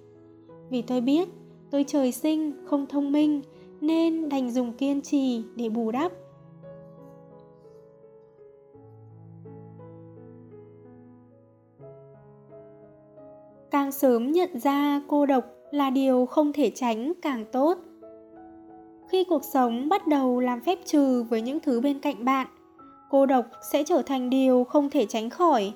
Vì 0.71 0.83
tôi 0.83 1.00
biết, 1.00 1.28
tôi 1.71 1.85
trời 1.85 2.12
sinh 2.12 2.52
không 2.64 2.87
thông 2.87 3.12
minh 3.12 3.42
nên 3.81 4.28
đành 4.28 4.50
dùng 4.50 4.73
kiên 4.73 5.00
trì 5.00 5.42
để 5.57 5.69
bù 5.69 5.90
đắp. 5.90 6.12
Càng 13.71 13.92
sớm 13.92 14.33
nhận 14.33 14.59
ra 14.59 15.02
cô 15.09 15.26
độc 15.26 15.45
là 15.71 15.90
điều 15.90 16.26
không 16.26 16.52
thể 16.52 16.71
tránh 16.71 17.12
càng 17.23 17.45
tốt 17.52 17.78
khi 19.12 19.25
cuộc 19.25 19.45
sống 19.45 19.88
bắt 19.88 20.07
đầu 20.07 20.40
làm 20.40 20.61
phép 20.61 20.78
trừ 20.85 21.23
với 21.23 21.40
những 21.40 21.61
thứ 21.61 21.81
bên 21.81 21.99
cạnh 21.99 22.25
bạn, 22.25 22.47
cô 23.11 23.26
độc 23.26 23.47
sẽ 23.73 23.85
trở 23.85 24.02
thành 24.02 24.31
điều 24.31 24.64
không 24.64 24.90
thể 24.90 25.07
tránh 25.07 25.31
khỏi. 25.31 25.73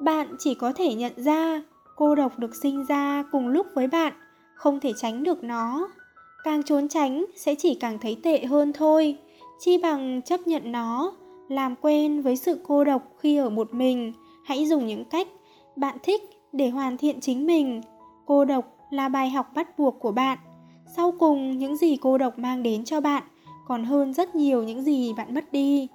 Bạn 0.00 0.28
chỉ 0.38 0.54
có 0.54 0.72
thể 0.72 0.94
nhận 0.94 1.12
ra 1.16 1.62
cô 1.96 2.14
độc 2.14 2.38
được 2.38 2.54
sinh 2.62 2.84
ra 2.84 3.24
cùng 3.32 3.48
lúc 3.48 3.66
với 3.74 3.86
bạn, 3.86 4.12
không 4.54 4.80
thể 4.80 4.92
tránh 4.96 5.22
được 5.22 5.44
nó. 5.44 5.88
Càng 6.44 6.62
trốn 6.62 6.88
tránh 6.88 7.24
sẽ 7.36 7.54
chỉ 7.54 7.74
càng 7.74 7.98
thấy 7.98 8.16
tệ 8.22 8.44
hơn 8.44 8.72
thôi, 8.72 9.16
chi 9.60 9.78
bằng 9.78 10.22
chấp 10.22 10.40
nhận 10.46 10.72
nó, 10.72 11.12
làm 11.48 11.74
quen 11.80 12.22
với 12.22 12.36
sự 12.36 12.60
cô 12.68 12.84
độc 12.84 13.02
khi 13.18 13.36
ở 13.36 13.50
một 13.50 13.74
mình. 13.74 14.12
Hãy 14.44 14.66
dùng 14.66 14.86
những 14.86 15.04
cách 15.04 15.28
bạn 15.76 15.98
thích 16.02 16.22
để 16.52 16.68
hoàn 16.68 16.96
thiện 16.96 17.20
chính 17.20 17.46
mình. 17.46 17.80
Cô 18.26 18.44
độc 18.44 18.76
là 18.90 19.08
bài 19.08 19.30
học 19.30 19.46
bắt 19.54 19.78
buộc 19.78 20.00
của 20.00 20.12
bạn 20.12 20.38
sau 20.96 21.12
cùng, 21.18 21.58
những 21.58 21.76
gì 21.76 21.96
cô 21.96 22.18
độc 22.18 22.38
mang 22.38 22.62
đến 22.62 22.84
cho 22.84 23.00
bạn, 23.00 23.22
còn 23.66 23.84
hơn 23.84 24.14
rất 24.14 24.34
nhiều 24.34 24.62
những 24.62 24.82
gì 24.82 25.12
bạn 25.16 25.34
mất 25.34 25.52
đi. 25.52 25.88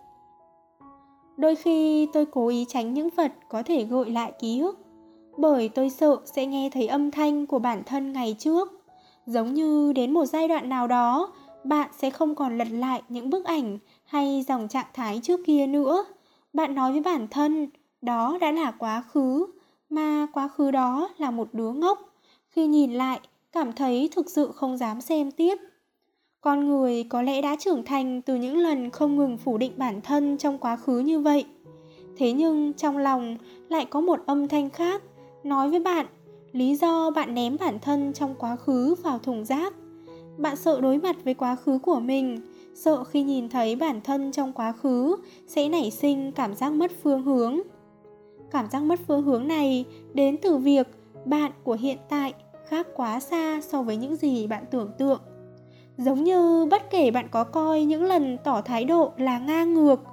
Đôi 1.38 1.56
khi 1.56 2.08
tôi 2.14 2.26
cố 2.26 2.48
ý 2.48 2.66
tránh 2.70 2.94
những 2.94 3.10
vật 3.10 3.34
có 3.50 3.64
thể 3.64 3.84
gợi 3.84 4.12
lại 4.12 4.34
ký 4.40 4.60
ức, 4.60 4.80
bởi 5.38 5.70
tôi 5.70 5.90
sợ 5.90 6.18
sẽ 6.26 6.46
nghe 6.46 6.70
thấy 6.70 6.88
âm 6.88 7.12
thanh 7.12 7.46
của 7.46 7.60
bản 7.60 7.84
thân 7.86 8.14
ngày 8.14 8.36
trước. 8.40 8.82
Giống 9.26 9.54
như 9.54 9.94
đến 9.94 10.14
một 10.14 10.26
giai 10.26 10.48
đoạn 10.48 10.70
nào 10.70 10.88
đó, 10.88 11.34
bạn 11.64 11.90
sẽ 11.98 12.10
không 12.10 12.36
còn 12.36 12.58
lật 12.58 12.68
lại 12.72 13.02
những 13.10 13.30
bức 13.30 13.46
ảnh 13.46 13.78
hay 14.04 14.46
dòng 14.48 14.68
trạng 14.68 14.86
thái 14.94 15.20
trước 15.24 15.40
kia 15.46 15.68
nữa. 15.68 16.06
Bạn 16.54 16.76
nói 16.76 16.92
với 16.92 17.02
bản 17.02 17.28
thân, 17.28 17.68
đó 18.02 18.38
đã 18.42 18.52
là 18.52 18.72
quá 18.72 19.02
khứ, 19.02 19.46
mà 19.90 20.28
quá 20.34 20.48
khứ 20.48 20.72
đó 20.72 21.10
là 21.18 21.32
một 21.32 21.48
đứa 21.54 21.72
ngốc. 21.72 22.00
Khi 22.50 22.68
nhìn 22.68 22.94
lại 22.94 23.20
cảm 23.52 23.74
thấy 23.74 24.10
thực 24.16 24.30
sự 24.30 24.52
không 24.56 24.78
dám 24.78 25.02
xem 25.02 25.32
tiếp. 25.32 25.56
Con 26.42 26.68
người 26.68 27.04
có 27.04 27.22
lẽ 27.22 27.42
đã 27.42 27.56
trưởng 27.60 27.86
thành 27.86 28.22
từ 28.22 28.36
những 28.36 28.58
lần 28.58 28.90
không 28.90 29.16
ngừng 29.18 29.38
phủ 29.38 29.58
định 29.58 29.72
bản 29.78 30.02
thân 30.02 30.38
trong 30.38 30.58
quá 30.58 30.76
khứ 30.76 31.00
như 31.00 31.20
vậy. 31.20 31.46
Thế 32.18 32.32
nhưng 32.32 32.74
trong 32.74 32.98
lòng 32.98 33.38
lại 33.70 33.86
có 33.86 34.02
một 34.02 34.20
âm 34.26 34.48
thanh 34.48 34.70
khác, 34.70 35.04
nói 35.44 35.70
với 35.70 35.80
bạn, 35.80 36.06
lý 36.52 36.76
do 36.76 37.12
bạn 37.12 37.34
ném 37.34 37.58
bản 37.60 37.80
thân 37.80 38.14
trong 38.14 38.36
quá 38.40 38.56
khứ 38.56 38.96
vào 39.04 39.20
thùng 39.20 39.46
rác. 39.46 39.74
Bạn 40.38 40.56
sợ 40.56 40.82
đối 40.82 40.98
mặt 40.98 41.16
với 41.24 41.34
quá 41.34 41.56
khứ 41.56 41.80
của 41.84 42.00
mình, 42.00 42.42
sợ 42.76 43.04
khi 43.04 43.24
nhìn 43.24 43.50
thấy 43.50 43.76
bản 43.76 44.02
thân 44.02 44.32
trong 44.32 44.54
quá 44.54 44.72
khứ 44.72 45.16
sẽ 45.48 45.70
nảy 45.70 45.92
sinh 45.92 46.32
cảm 46.32 46.56
giác 46.56 46.74
mất 46.74 46.92
phương 47.04 47.24
hướng. 47.24 47.60
Cảm 48.52 48.70
giác 48.70 48.84
mất 48.84 49.00
phương 49.08 49.24
hướng 49.24 49.48
này 49.48 49.86
đến 50.14 50.38
từ 50.42 50.58
việc 50.58 50.88
bạn 51.26 51.52
của 51.64 51.78
hiện 51.80 51.98
tại 52.10 52.34
khác 52.70 52.88
quá 52.96 53.20
xa 53.20 53.62
so 53.62 53.82
với 53.82 53.98
những 53.98 54.16
gì 54.16 54.48
bạn 54.48 54.64
tưởng 54.72 54.92
tượng. 54.98 55.20
Giống 55.98 56.24
như 56.24 56.68
bất 56.72 56.92
kể 56.92 57.12
bạn 57.12 57.28
có 57.32 57.44
coi 57.44 57.84
những 57.84 58.04
lần 58.04 58.38
tỏ 58.44 58.62
thái 58.62 58.86
độ 58.86 59.12
là 59.18 59.40
ngang 59.40 59.74
ngược, 59.74 60.04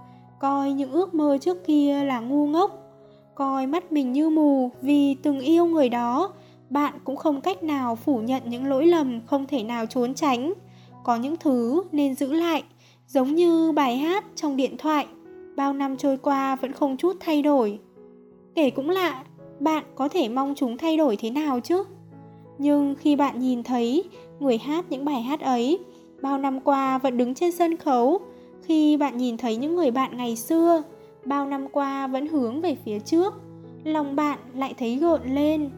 coi 0.41 0.73
những 0.73 0.93
ước 0.93 1.15
mơ 1.15 1.39
trước 1.41 1.67
kia 1.67 2.05
là 2.05 2.21
ngu 2.21 2.47
ngốc, 2.47 2.87
coi 3.35 3.67
mắt 3.67 3.93
mình 3.93 4.13
như 4.13 4.31
mù 4.31 4.71
vì 4.83 5.15
từng 5.15 5.41
yêu 5.41 5.67
người 5.67 5.89
đó, 5.89 6.33
bạn 6.71 6.95
cũng 7.05 7.17
không 7.17 7.41
cách 7.41 7.63
nào 7.63 7.97
phủ 7.97 8.19
nhận 8.19 8.43
những 8.47 8.67
lỗi 8.67 8.87
lầm 8.87 9.21
không 9.27 9.47
thể 9.47 9.63
nào 9.63 9.87
trốn 9.87 10.15
tránh. 10.15 10.53
Có 11.05 11.17
những 11.17 11.37
thứ 11.37 11.83
nên 11.93 12.15
giữ 12.15 12.33
lại, 12.33 12.63
giống 13.09 13.35
như 13.35 13.73
bài 13.73 13.97
hát 13.97 14.25
trong 14.37 14.57
điện 14.57 14.77
thoại, 14.79 15.07
bao 15.57 15.73
năm 15.73 15.97
trôi 15.97 16.17
qua 16.17 16.57
vẫn 16.57 16.73
không 16.73 16.97
chút 16.97 17.17
thay 17.21 17.43
đổi. 17.43 17.79
Kể 18.55 18.71
cũng 18.71 18.91
lạ, 18.91 19.25
bạn 19.61 19.85
có 19.95 20.09
thể 20.09 20.29
mong 20.29 20.55
chúng 20.57 20.77
thay 20.77 20.97
đổi 20.97 21.17
thế 21.17 21.31
nào 21.31 21.61
chứ? 21.61 21.85
Nhưng 22.59 22.95
khi 22.95 23.17
bạn 23.17 23.41
nhìn 23.41 23.63
thấy 23.63 24.05
người 24.41 24.59
hát 24.59 24.85
những 24.91 25.05
bài 25.05 25.23
hát 25.23 25.41
ấy, 25.41 25.79
bao 26.23 26.39
năm 26.39 26.61
qua 26.61 26.99
vẫn 26.99 27.17
đứng 27.17 27.35
trên 27.35 27.53
sân 27.53 27.77
khấu. 27.77 28.21
Khi 28.63 28.97
bạn 28.97 29.17
nhìn 29.17 29.37
thấy 29.37 29.57
những 29.57 29.77
người 29.77 29.91
bạn 29.91 30.17
ngày 30.17 30.37
xưa, 30.37 30.83
bao 31.25 31.47
năm 31.47 31.69
qua 31.69 32.07
vẫn 32.07 32.27
hướng 32.27 32.61
về 32.61 32.77
phía 32.85 32.99
trước, 32.99 33.35
lòng 33.85 34.17
bạn 34.17 34.39
lại 34.55 34.75
thấy 34.79 34.97
gợn 34.97 35.21
lên. 35.35 35.71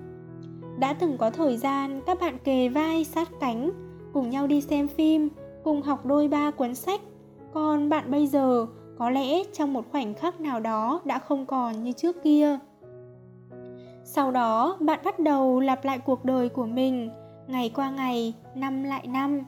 Đã 0.78 0.92
từng 0.92 1.18
có 1.18 1.30
thời 1.30 1.56
gian, 1.56 2.00
các 2.06 2.20
bạn 2.20 2.38
kề 2.44 2.68
vai 2.68 3.04
sát 3.04 3.28
cánh, 3.40 3.70
cùng 4.12 4.30
nhau 4.30 4.46
đi 4.46 4.60
xem 4.60 4.88
phim, 4.88 5.28
cùng 5.64 5.82
học 5.82 6.06
đôi 6.06 6.28
ba 6.28 6.50
cuốn 6.50 6.74
sách. 6.74 7.00
Còn 7.52 7.88
bạn 7.88 8.10
bây 8.10 8.26
giờ, 8.26 8.66
có 8.98 9.10
lẽ 9.10 9.44
trong 9.52 9.72
một 9.72 9.84
khoảnh 9.92 10.14
khắc 10.14 10.40
nào 10.40 10.60
đó 10.60 11.00
đã 11.04 11.18
không 11.18 11.46
còn 11.46 11.84
như 11.84 11.92
trước 11.92 12.22
kia 12.22 12.58
sau 14.10 14.30
đó, 14.30 14.76
bạn 14.80 15.00
bắt 15.04 15.18
đầu 15.18 15.60
lặp 15.60 15.84
lại 15.84 15.98
cuộc 15.98 16.24
đời 16.24 16.48
của 16.48 16.66
mình, 16.66 17.10
ngày 17.46 17.70
qua 17.74 17.90
ngày, 17.90 18.34
năm 18.54 18.82
lại 18.82 19.06
năm. 19.06 19.40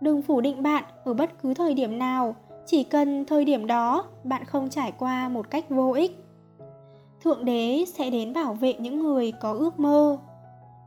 Đừng 0.00 0.22
phủ 0.22 0.40
định 0.40 0.62
bạn 0.62 0.84
ở 1.04 1.14
bất 1.14 1.42
cứ 1.42 1.54
thời 1.54 1.74
điểm 1.74 1.98
nào, 1.98 2.34
chỉ 2.66 2.84
cần 2.84 3.24
thời 3.24 3.44
điểm 3.44 3.66
đó 3.66 4.04
bạn 4.24 4.44
không 4.44 4.70
trải 4.70 4.92
qua 4.98 5.28
một 5.28 5.50
cách 5.50 5.70
vô 5.70 5.92
ích. 5.92 6.24
Thượng 7.24 7.44
đế 7.44 7.84
sẽ 7.94 8.10
đến 8.10 8.32
bảo 8.32 8.54
vệ 8.54 8.74
những 8.78 9.02
người 9.02 9.32
có 9.40 9.52
ước 9.52 9.80
mơ. 9.80 10.18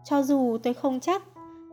Cho 0.04 0.22
dù 0.22 0.58
tôi 0.64 0.74
không 0.74 1.00
chắc 1.00 1.24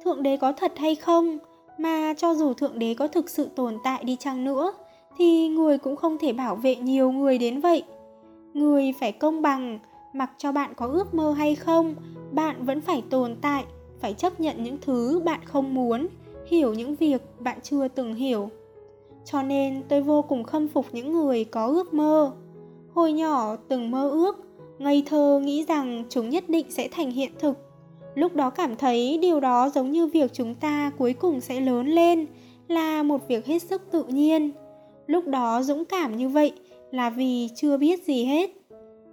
thượng 0.05 0.23
đế 0.23 0.37
có 0.37 0.53
thật 0.53 0.73
hay 0.77 0.95
không, 0.95 1.39
mà 1.79 2.15
cho 2.17 2.35
dù 2.35 2.55
thượng 2.55 2.79
đế 2.79 2.95
có 2.95 3.09
thực 3.09 3.31
sự 3.31 3.49
tồn 3.57 3.79
tại 3.85 4.05
đi 4.05 4.17
chăng 4.17 4.45
nữa, 4.45 4.73
thì 5.17 5.49
người 5.49 5.79
cũng 5.79 5.97
không 5.97 6.19
thể 6.19 6.33
bảo 6.33 6.57
vệ 6.57 6.77
nhiều 6.77 7.13
người 7.13 7.39
đến 7.39 7.61
vậy. 7.61 7.83
Người 8.55 8.95
phải 9.01 9.13
công 9.13 9.43
bằng 9.43 9.79
mặc 10.17 10.31
cho 10.39 10.53
bạn 10.53 10.73
có 10.77 10.87
ước 10.87 11.15
mơ 11.15 11.33
hay 11.33 11.55
không, 11.55 11.95
bạn 12.33 12.65
vẫn 12.65 12.81
phải 12.81 13.03
tồn 13.11 13.37
tại, 13.41 13.65
phải 14.01 14.15
chấp 14.15 14.41
nhận 14.41 14.63
những 14.63 14.79
thứ 14.81 15.23
bạn 15.25 15.41
không 15.45 15.75
muốn, 15.75 16.07
hiểu 16.47 16.75
những 16.75 16.95
việc 16.97 17.23
bạn 17.39 17.59
chưa 17.63 17.89
từng 17.89 18.15
hiểu. 18.15 18.51
Cho 19.25 19.43
nên 19.43 19.83
tôi 19.89 20.03
vô 20.03 20.23
cùng 20.23 20.45
khâm 20.45 20.69
phục 20.69 20.87
những 20.93 21.13
người 21.13 21.45
có 21.45 21.67
ước 21.67 21.95
mơ. 21.95 22.33
Hồi 22.95 23.13
nhỏ 23.13 23.57
từng 23.69 23.91
mơ 23.91 24.11
ước, 24.11 24.37
ngây 24.79 25.03
thơ 25.07 25.41
nghĩ 25.45 25.65
rằng 25.69 26.05
chúng 26.09 26.31
nhất 26.31 26.45
định 26.49 26.71
sẽ 26.71 26.89
thành 26.89 27.11
hiện 27.11 27.33
thực. 27.39 27.59
Lúc 28.15 28.35
đó 28.35 28.51
cảm 28.51 28.77
thấy 28.77 29.19
điều 29.23 29.41
đó 29.41 29.71
giống 29.75 29.91
như 29.91 30.07
việc 30.07 30.31
chúng 30.33 30.55
ta 30.55 30.91
cuối 30.99 31.13
cùng 31.13 31.41
sẽ 31.41 31.61
lớn 31.61 31.87
lên, 31.87 32.27
là 32.69 33.03
một 33.03 33.29
việc 33.29 33.47
hết 33.47 33.59
sức 33.59 33.83
tự 33.91 34.05
nhiên. 34.05 34.51
Lúc 35.07 35.27
đó 35.27 35.63
dũng 35.63 35.85
cảm 35.85 36.17
như 36.17 36.29
vậy 36.29 36.53
là 36.91 37.11
vì 37.11 37.49
chưa 37.57 37.77
biết 37.77 38.05
gì 38.05 38.25
hết 38.25 38.51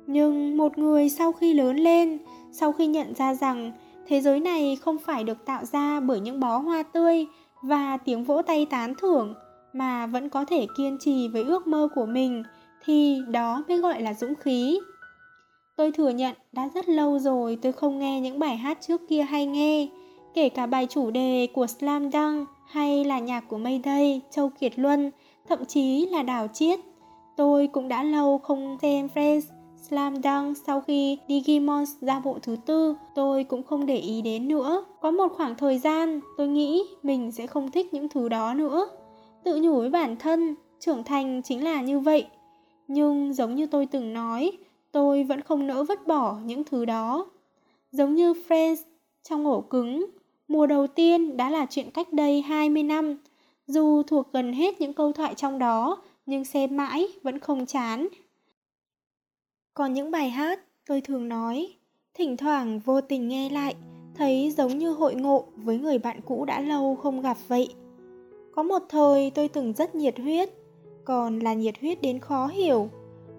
nhưng 0.08 0.58
một 0.58 0.78
người 0.78 1.10
sau 1.10 1.32
khi 1.32 1.54
lớn 1.54 1.78
lên, 1.78 2.18
sau 2.52 2.72
khi 2.72 2.88
nhận 2.88 3.16
ra 3.16 3.34
rằng 3.34 3.72
thế 4.08 4.22
giới 4.22 4.40
này 4.40 4.78
không 4.82 4.98
phải 4.98 5.24
được 5.24 5.46
tạo 5.46 5.66
ra 5.66 6.00
bởi 6.00 6.20
những 6.20 6.40
bó 6.40 6.58
hoa 6.58 6.84
tươi 6.84 7.26
và 7.62 7.98
tiếng 7.98 8.24
vỗ 8.24 8.42
tay 8.42 8.66
tán 8.66 8.94
thưởng 9.02 9.34
mà 9.74 10.08
vẫn 10.08 10.30
có 10.30 10.46
thể 10.46 10.68
kiên 10.78 10.98
trì 11.00 11.28
với 11.28 11.44
ước 11.44 11.68
mơ 11.68 11.88
của 11.96 12.06
mình, 12.06 12.44
thì 12.86 13.22
đó 13.32 13.64
mới 13.68 13.78
gọi 13.78 14.02
là 14.02 14.14
dũng 14.14 14.36
khí. 14.36 14.80
Tôi 15.76 15.92
thừa 15.92 16.10
nhận 16.10 16.36
đã 16.52 16.70
rất 16.74 16.90
lâu 16.90 17.20
rồi 17.20 17.58
tôi 17.62 17.72
không 17.72 18.00
nghe 18.00 18.22
những 18.22 18.40
bài 18.40 18.58
hát 18.58 18.78
trước 18.82 19.02
kia 19.10 19.22
hay 19.22 19.46
nghe, 19.46 19.88
kể 20.34 20.50
cả 20.50 20.66
bài 20.66 20.88
chủ 20.90 21.12
đề 21.12 21.48
của 21.54 21.68
slam 21.68 22.12
dunk 22.12 22.48
hay 22.68 23.06
là 23.06 23.20
nhạc 23.20 23.44
của 23.50 23.58
mayday, 23.58 24.22
châu 24.32 24.50
kiệt 24.50 24.80
luân, 24.80 25.12
thậm 25.50 25.66
chí 25.66 26.06
là 26.06 26.24
đào 26.24 26.48
chiết. 26.54 26.80
Tôi 27.38 27.68
cũng 27.68 27.88
đã 27.88 28.04
lâu 28.04 28.38
không 28.38 28.78
xem 28.82 29.08
friends 29.16 29.42
Slam 29.90 30.14
Dunk 30.24 30.58
sau 30.66 30.82
khi 30.82 31.18
Digimon 31.28 31.84
ra 32.02 32.20
bộ 32.20 32.38
thứ 32.42 32.56
tư, 32.66 32.96
tôi 33.16 33.44
cũng 33.44 33.64
không 33.64 33.86
để 33.86 33.98
ý 33.98 34.22
đến 34.22 34.48
nữa. 34.48 34.86
Có 35.02 35.12
một 35.12 35.28
khoảng 35.36 35.56
thời 35.56 35.80
gian, 35.80 36.20
tôi 36.38 36.48
nghĩ 36.48 36.84
mình 37.04 37.32
sẽ 37.32 37.48
không 37.48 37.72
thích 37.72 37.94
những 37.94 38.10
thứ 38.10 38.30
đó 38.30 38.54
nữa. 38.54 38.88
Tự 39.44 39.60
nhủ 39.62 39.80
với 39.80 39.90
bản 39.90 40.16
thân, 40.16 40.56
trưởng 40.80 41.04
thành 41.04 41.42
chính 41.44 41.64
là 41.64 41.82
như 41.82 42.00
vậy. 42.00 42.28
Nhưng 42.88 43.34
giống 43.34 43.56
như 43.56 43.66
tôi 43.66 43.86
từng 43.86 44.14
nói, 44.14 44.52
tôi 44.92 45.24
vẫn 45.24 45.42
không 45.42 45.68
nỡ 45.68 45.84
vứt 45.84 46.08
bỏ 46.08 46.38
những 46.46 46.64
thứ 46.64 46.86
đó. 46.86 47.26
Giống 47.92 48.16
như 48.16 48.34
Friends 48.34 48.76
trong 49.30 49.48
ổ 49.48 49.62
cứng, 49.62 50.06
mùa 50.48 50.66
đầu 50.66 50.88
tiên 50.88 51.38
đã 51.38 51.50
là 51.50 51.66
chuyện 51.70 51.92
cách 51.92 52.14
đây 52.14 52.42
20 52.42 52.84
năm. 52.84 53.18
Dù 53.68 54.04
thuộc 54.04 54.34
gần 54.34 54.54
hết 54.54 54.82
những 54.82 54.94
câu 54.94 55.12
thoại 55.12 55.36
trong 55.36 55.60
đó, 55.60 55.98
nhưng 56.26 56.46
xem 56.46 56.78
mãi 56.78 57.08
vẫn 57.24 57.40
không 57.40 57.66
chán. 57.66 58.08
Còn 59.76 59.94
những 59.94 60.12
bài 60.12 60.30
hát 60.30 60.60
tôi 60.88 61.02
thường 61.02 61.30
nói, 61.30 61.68
thỉnh 62.14 62.38
thoảng 62.38 62.80
vô 62.80 63.02
tình 63.02 63.28
nghe 63.28 63.50
lại, 63.50 63.76
thấy 64.16 64.54
giống 64.58 64.78
như 64.78 64.92
hội 64.92 65.16
ngộ 65.16 65.46
với 65.56 65.78
người 65.78 65.98
bạn 65.98 66.20
cũ 66.26 66.46
đã 66.46 66.62
lâu 66.62 66.96
không 66.96 67.22
gặp 67.22 67.38
vậy. 67.48 67.70
Có 68.56 68.64
một 68.64 68.80
thời 68.90 69.32
tôi 69.32 69.48
từng 69.48 69.74
rất 69.74 69.96
nhiệt 69.96 70.20
huyết, 70.20 70.50
còn 71.06 71.40
là 71.40 71.54
nhiệt 71.54 71.76
huyết 71.82 72.02
đến 72.02 72.20
khó 72.20 72.48
hiểu. 72.48 72.90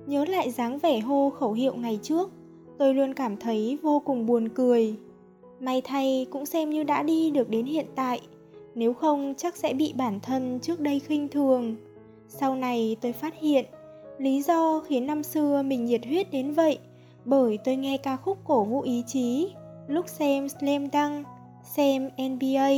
Nhớ 0.07 0.25
lại 0.25 0.51
dáng 0.51 0.79
vẻ 0.79 1.01
hô 1.01 1.31
khẩu 1.31 1.53
hiệu 1.53 1.75
ngày 1.75 1.99
trước, 2.03 2.31
tôi 2.79 2.95
luôn 2.95 3.15
cảm 3.15 3.37
thấy 3.37 3.79
vô 3.83 4.03
cùng 4.05 4.27
buồn 4.27 4.49
cười. 4.49 4.97
May 5.61 5.81
thay 5.81 6.27
cũng 6.31 6.47
xem 6.47 6.71
như 6.71 6.85
đã 6.85 7.03
đi 7.03 7.31
được 7.31 7.49
đến 7.51 7.67
hiện 7.67 7.87
tại, 7.95 8.21
nếu 8.75 8.95
không 8.95 9.35
chắc 9.37 9.57
sẽ 9.57 9.75
bị 9.75 9.93
bản 9.97 10.21
thân 10.21 10.61
trước 10.61 10.81
đây 10.81 11.01
khinh 11.01 11.29
thường. 11.29 11.77
Sau 12.29 12.55
này 12.55 12.97
tôi 13.01 13.13
phát 13.13 13.35
hiện 13.41 13.65
Lý 14.19 14.43
do 14.43 14.81
khiến 14.81 15.07
năm 15.07 15.23
xưa 15.23 15.63
mình 15.63 15.85
nhiệt 15.85 16.07
huyết 16.07 16.31
đến 16.31 16.53
vậy 16.53 16.79
bởi 17.25 17.59
tôi 17.65 17.77
nghe 17.77 17.97
ca 17.97 18.17
khúc 18.17 18.39
cổ 18.45 18.65
vũ 18.65 18.81
ý 18.81 19.03
chí, 19.07 19.53
lúc 19.89 20.09
xem 20.09 20.49
Slam 20.49 20.87
Dunk, 20.93 21.27
xem 21.63 22.11
NBA, 22.17 22.71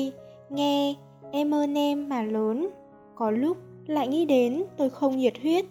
nghe 0.51 0.95
Eminem 1.33 2.09
mà 2.09 2.23
lớn. 2.23 2.69
Có 3.15 3.31
lúc 3.31 3.57
lại 3.87 4.09
nghĩ 4.09 4.25
đến 4.25 4.65
tôi 4.77 4.91
không 4.91 5.17
nhiệt 5.17 5.35
huyết, 5.43 5.65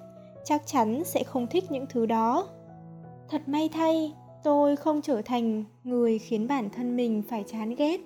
chắc 0.43 0.61
chắn 0.65 1.03
sẽ 1.03 1.23
không 1.23 1.47
thích 1.47 1.63
những 1.69 1.85
thứ 1.89 2.05
đó. 2.05 2.47
Thật 3.29 3.41
may 3.47 3.69
thay, 3.69 4.13
tôi 4.43 4.75
không 4.75 5.01
trở 5.01 5.21
thành 5.21 5.63
người 5.83 6.19
khiến 6.19 6.47
bản 6.47 6.69
thân 6.69 6.95
mình 6.95 7.23
phải 7.29 7.43
chán 7.47 7.75
ghét. 7.75 8.01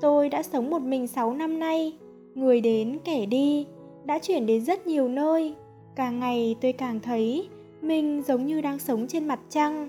Tôi 0.00 0.28
đã 0.28 0.42
sống 0.42 0.70
một 0.70 0.82
mình 0.82 1.06
6 1.06 1.34
năm 1.34 1.58
nay, 1.58 1.92
người 2.34 2.60
đến 2.60 2.98
kẻ 3.04 3.26
đi, 3.26 3.66
đã 4.04 4.18
chuyển 4.18 4.46
đến 4.46 4.64
rất 4.64 4.86
nhiều 4.86 5.08
nơi 5.08 5.54
càng 5.96 6.20
ngày 6.20 6.56
tôi 6.60 6.72
càng 6.72 7.00
thấy 7.00 7.48
mình 7.82 8.22
giống 8.22 8.46
như 8.46 8.60
đang 8.60 8.78
sống 8.78 9.06
trên 9.06 9.28
mặt 9.28 9.40
trăng. 9.48 9.88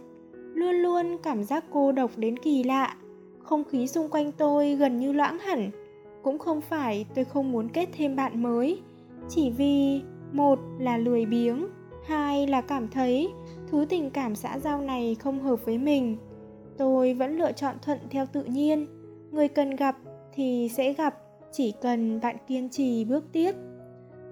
Luôn 0.54 0.76
luôn 0.76 1.18
cảm 1.24 1.44
giác 1.44 1.66
cô 1.72 1.92
độc 1.92 2.12
đến 2.16 2.40
kỳ 2.40 2.64
lạ. 2.64 2.96
Không 3.40 3.64
khí 3.64 3.88
xung 3.88 4.10
quanh 4.10 4.32
tôi 4.32 4.76
gần 4.76 5.00
như 5.00 5.14
loãng 5.14 5.40
hẳn. 5.40 5.72
Cũng 6.24 6.40
không 6.40 6.62
phải 6.62 7.06
tôi 7.16 7.26
không 7.26 7.52
muốn 7.52 7.70
kết 7.70 7.90
thêm 7.98 8.16
bạn 8.16 8.44
mới. 8.44 8.82
Chỉ 9.30 9.50
vì, 9.50 10.02
một 10.32 10.60
là 10.80 10.98
lười 10.98 11.26
biếng, 11.26 11.68
hai 12.06 12.48
là 12.48 12.62
cảm 12.62 12.88
thấy 12.88 13.30
thứ 13.72 13.86
tình 13.90 14.10
cảm 14.10 14.36
xã 14.36 14.60
giao 14.60 14.82
này 14.82 15.16
không 15.16 15.40
hợp 15.40 15.66
với 15.66 15.78
mình. 15.78 16.18
Tôi 16.78 17.14
vẫn 17.14 17.38
lựa 17.38 17.52
chọn 17.52 17.76
thuận 17.82 18.00
theo 18.10 18.26
tự 18.26 18.44
nhiên. 18.44 18.88
Người 19.32 19.48
cần 19.48 19.76
gặp 19.76 19.98
thì 20.34 20.70
sẽ 20.74 20.94
gặp, 20.94 21.18
chỉ 21.52 21.74
cần 21.82 22.20
bạn 22.20 22.36
kiên 22.48 22.70
trì 22.70 23.06
bước 23.06 23.24
tiếp 23.32 23.52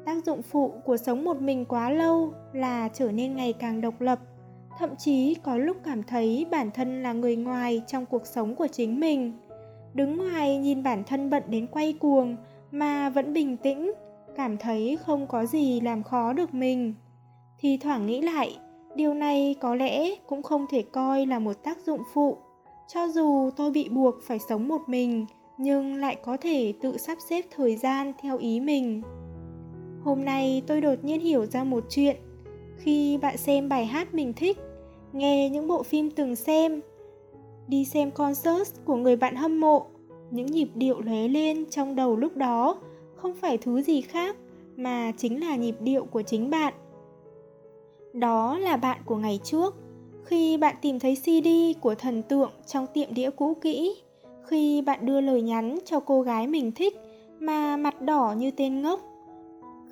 tác 0.05 0.25
dụng 0.25 0.41
phụ 0.41 0.73
của 0.85 0.97
sống 0.97 1.23
một 1.23 1.41
mình 1.41 1.65
quá 1.65 1.89
lâu 1.89 2.33
là 2.53 2.89
trở 2.93 3.11
nên 3.11 3.35
ngày 3.35 3.53
càng 3.53 3.81
độc 3.81 4.01
lập. 4.01 4.19
Thậm 4.77 4.95
chí 4.95 5.35
có 5.43 5.57
lúc 5.57 5.77
cảm 5.83 6.03
thấy 6.03 6.45
bản 6.51 6.71
thân 6.71 7.03
là 7.03 7.13
người 7.13 7.35
ngoài 7.35 7.81
trong 7.87 8.05
cuộc 8.05 8.25
sống 8.25 8.55
của 8.55 8.67
chính 8.67 8.99
mình. 8.99 9.33
Đứng 9.93 10.17
ngoài 10.17 10.57
nhìn 10.57 10.83
bản 10.83 11.03
thân 11.03 11.29
bận 11.29 11.43
đến 11.47 11.67
quay 11.67 11.93
cuồng 11.93 12.35
mà 12.71 13.09
vẫn 13.09 13.33
bình 13.33 13.57
tĩnh, 13.57 13.91
cảm 14.35 14.57
thấy 14.57 14.97
không 15.05 15.27
có 15.27 15.45
gì 15.45 15.81
làm 15.81 16.03
khó 16.03 16.33
được 16.33 16.53
mình. 16.53 16.93
Thì 17.59 17.77
thoảng 17.77 18.05
nghĩ 18.05 18.21
lại, 18.21 18.57
điều 18.95 19.13
này 19.13 19.55
có 19.61 19.75
lẽ 19.75 20.15
cũng 20.27 20.43
không 20.43 20.65
thể 20.69 20.81
coi 20.81 21.25
là 21.25 21.39
một 21.39 21.63
tác 21.63 21.77
dụng 21.85 22.01
phụ. 22.13 22.37
Cho 22.87 23.07
dù 23.07 23.49
tôi 23.55 23.71
bị 23.71 23.89
buộc 23.89 24.15
phải 24.23 24.39
sống 24.49 24.67
một 24.67 24.81
mình, 24.87 25.25
nhưng 25.57 25.95
lại 25.95 26.15
có 26.23 26.37
thể 26.37 26.73
tự 26.81 26.97
sắp 26.97 27.17
xếp 27.29 27.45
thời 27.55 27.75
gian 27.75 28.13
theo 28.21 28.37
ý 28.37 28.59
mình. 28.59 29.01
Hôm 30.05 30.25
nay 30.25 30.63
tôi 30.67 30.81
đột 30.81 31.03
nhiên 31.03 31.21
hiểu 31.21 31.45
ra 31.45 31.63
một 31.63 31.83
chuyện. 31.89 32.15
Khi 32.77 33.17
bạn 33.17 33.37
xem 33.37 33.69
bài 33.69 33.85
hát 33.85 34.13
mình 34.13 34.33
thích, 34.33 34.57
nghe 35.13 35.49
những 35.49 35.67
bộ 35.67 35.83
phim 35.83 36.11
từng 36.11 36.35
xem, 36.35 36.81
đi 37.67 37.85
xem 37.85 38.11
concert 38.11 38.75
của 38.85 38.95
người 38.95 39.15
bạn 39.15 39.35
hâm 39.35 39.59
mộ, 39.59 39.85
những 40.31 40.45
nhịp 40.45 40.67
điệu 40.75 41.01
lóe 41.01 41.27
lên 41.27 41.65
trong 41.69 41.95
đầu 41.95 42.15
lúc 42.15 42.35
đó 42.35 42.77
không 43.15 43.35
phải 43.35 43.57
thứ 43.57 43.81
gì 43.81 44.01
khác 44.01 44.35
mà 44.75 45.11
chính 45.17 45.39
là 45.39 45.55
nhịp 45.55 45.75
điệu 45.79 46.05
của 46.05 46.21
chính 46.21 46.49
bạn. 46.49 46.73
Đó 48.13 48.57
là 48.57 48.77
bạn 48.77 49.01
của 49.05 49.15
ngày 49.15 49.39
trước, 49.43 49.75
khi 50.23 50.57
bạn 50.57 50.75
tìm 50.81 50.99
thấy 50.99 51.15
CD 51.15 51.47
của 51.81 51.95
thần 51.95 52.21
tượng 52.21 52.51
trong 52.67 52.87
tiệm 52.93 53.13
đĩa 53.13 53.29
cũ 53.29 53.53
kỹ, 53.61 53.95
khi 54.43 54.81
bạn 54.81 55.05
đưa 55.05 55.21
lời 55.21 55.41
nhắn 55.41 55.79
cho 55.85 55.99
cô 55.99 56.21
gái 56.21 56.47
mình 56.47 56.71
thích 56.71 56.97
mà 57.39 57.77
mặt 57.77 58.01
đỏ 58.01 58.35
như 58.37 58.51
tên 58.51 58.81
ngốc 58.81 59.14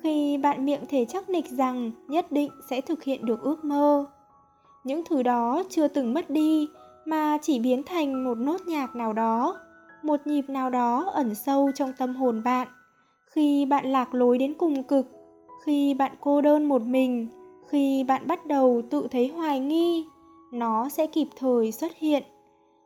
khi 0.04 0.38
bạn 0.38 0.64
miệng 0.64 0.86
thể 0.88 1.04
chắc 1.08 1.30
nịch 1.30 1.50
rằng 1.50 1.90
nhất 2.08 2.32
định 2.32 2.50
sẽ 2.70 2.80
thực 2.80 3.02
hiện 3.02 3.24
được 3.24 3.42
ước 3.42 3.64
mơ. 3.64 4.06
Những 4.84 5.02
thứ 5.04 5.22
đó 5.22 5.62
chưa 5.70 5.88
từng 5.88 6.14
mất 6.14 6.30
đi 6.30 6.68
mà 7.04 7.38
chỉ 7.42 7.58
biến 7.58 7.82
thành 7.82 8.24
một 8.24 8.38
nốt 8.38 8.60
nhạc 8.66 8.96
nào 8.96 9.12
đó, 9.12 9.56
một 10.02 10.26
nhịp 10.26 10.48
nào 10.48 10.70
đó 10.70 11.10
ẩn 11.14 11.34
sâu 11.34 11.70
trong 11.74 11.92
tâm 11.98 12.16
hồn 12.16 12.42
bạn. 12.44 12.68
Khi 13.26 13.66
bạn 13.66 13.86
lạc 13.92 14.14
lối 14.14 14.38
đến 14.38 14.54
cùng 14.54 14.82
cực, 14.82 15.06
khi 15.64 15.94
bạn 15.94 16.12
cô 16.20 16.40
đơn 16.40 16.64
một 16.64 16.82
mình, 16.82 17.28
khi 17.68 18.04
bạn 18.04 18.26
bắt 18.26 18.46
đầu 18.46 18.82
tự 18.90 19.08
thấy 19.10 19.28
hoài 19.28 19.60
nghi, 19.60 20.04
nó 20.52 20.88
sẽ 20.88 21.06
kịp 21.06 21.28
thời 21.36 21.72
xuất 21.72 21.96
hiện. 21.96 22.22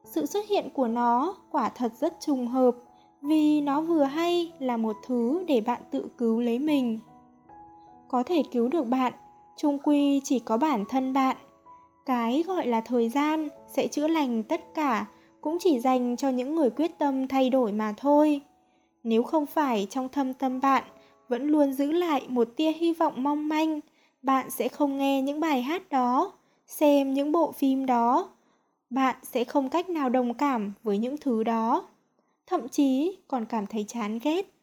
Sự 0.04 0.26
xuất 0.26 0.46
hiện 0.48 0.68
của 0.74 0.88
nó 0.88 1.34
quả 1.50 1.68
thật 1.68 1.92
rất 2.00 2.20
trùng 2.20 2.46
hợp 2.46 2.74
vì 3.22 3.60
nó 3.60 3.80
vừa 3.80 4.04
hay 4.04 4.52
là 4.58 4.76
một 4.76 4.96
thứ 5.06 5.44
để 5.48 5.60
bạn 5.60 5.82
tự 5.90 6.08
cứu 6.18 6.40
lấy 6.40 6.58
mình 6.58 6.98
có 8.08 8.22
thể 8.22 8.42
cứu 8.52 8.68
được 8.68 8.86
bạn. 8.86 9.12
Trung 9.56 9.78
quy 9.84 10.20
chỉ 10.24 10.38
có 10.38 10.56
bản 10.56 10.84
thân 10.88 11.12
bạn. 11.12 11.36
Cái 12.06 12.44
gọi 12.46 12.66
là 12.66 12.80
thời 12.80 13.08
gian 13.08 13.48
sẽ 13.68 13.86
chữa 13.86 14.08
lành 14.08 14.42
tất 14.42 14.74
cả, 14.74 15.06
cũng 15.40 15.56
chỉ 15.60 15.80
dành 15.80 16.16
cho 16.16 16.28
những 16.28 16.54
người 16.54 16.70
quyết 16.70 16.98
tâm 16.98 17.28
thay 17.28 17.50
đổi 17.50 17.72
mà 17.72 17.94
thôi. 17.96 18.40
Nếu 19.02 19.22
không 19.22 19.46
phải 19.46 19.86
trong 19.90 20.08
thâm 20.08 20.34
tâm 20.34 20.60
bạn 20.60 20.84
vẫn 21.28 21.46
luôn 21.46 21.72
giữ 21.72 21.92
lại 21.92 22.26
một 22.28 22.48
tia 22.56 22.72
hy 22.72 22.92
vọng 22.92 23.22
mong 23.22 23.48
manh, 23.48 23.80
bạn 24.22 24.50
sẽ 24.50 24.68
không 24.68 24.98
nghe 24.98 25.22
những 25.22 25.40
bài 25.40 25.62
hát 25.62 25.88
đó, 25.90 26.32
xem 26.66 27.14
những 27.14 27.32
bộ 27.32 27.52
phim 27.52 27.86
đó. 27.86 28.28
Bạn 28.90 29.16
sẽ 29.22 29.44
không 29.44 29.68
cách 29.68 29.90
nào 29.90 30.08
đồng 30.08 30.34
cảm 30.34 30.72
với 30.82 30.98
những 30.98 31.16
thứ 31.20 31.44
đó, 31.44 31.88
thậm 32.46 32.68
chí 32.68 33.16
còn 33.28 33.44
cảm 33.44 33.66
thấy 33.66 33.84
chán 33.88 34.18
ghét. 34.22 34.54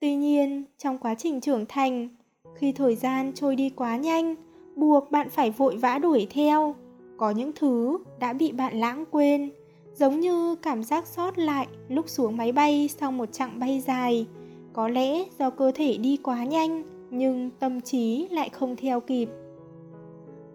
Tuy 0.00 0.14
nhiên, 0.14 0.64
trong 0.78 0.98
quá 0.98 1.14
trình 1.14 1.40
trưởng 1.40 1.66
thành 1.66 2.08
khi 2.54 2.72
thời 2.72 2.96
gian 2.96 3.32
trôi 3.34 3.56
đi 3.56 3.70
quá 3.70 3.96
nhanh, 3.96 4.34
buộc 4.76 5.10
bạn 5.10 5.30
phải 5.30 5.50
vội 5.50 5.76
vã 5.76 5.98
đuổi 5.98 6.26
theo. 6.30 6.74
Có 7.16 7.30
những 7.30 7.52
thứ 7.56 7.98
đã 8.18 8.32
bị 8.32 8.52
bạn 8.52 8.80
lãng 8.80 9.04
quên, 9.10 9.50
giống 9.94 10.20
như 10.20 10.54
cảm 10.54 10.82
giác 10.82 11.06
sót 11.06 11.38
lại 11.38 11.66
lúc 11.88 12.08
xuống 12.08 12.36
máy 12.36 12.52
bay 12.52 12.88
sau 12.98 13.12
một 13.12 13.32
chặng 13.32 13.58
bay 13.58 13.80
dài. 13.80 14.26
Có 14.72 14.88
lẽ 14.88 15.24
do 15.38 15.50
cơ 15.50 15.72
thể 15.74 15.96
đi 15.96 16.16
quá 16.16 16.44
nhanh, 16.44 16.82
nhưng 17.10 17.50
tâm 17.58 17.80
trí 17.80 18.28
lại 18.30 18.48
không 18.48 18.76
theo 18.76 19.00
kịp. 19.00 19.28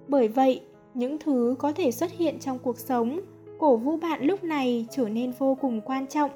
Bởi 0.08 0.28
vậy, 0.28 0.62
những 0.94 1.18
thứ 1.20 1.56
có 1.60 1.72
thể 1.72 1.92
xuất 1.92 2.12
hiện 2.12 2.40
trong 2.40 2.60
cuộc 2.60 2.80
sống, 2.80 3.20
cổ 3.60 3.78
vũ 3.78 3.98
bạn 3.98 4.24
lúc 4.24 4.44
này 4.44 4.86
trở 4.92 5.10
nên 5.10 5.32
vô 5.40 5.58
cùng 5.62 5.82
quan 5.82 6.08
trọng. 6.08 6.32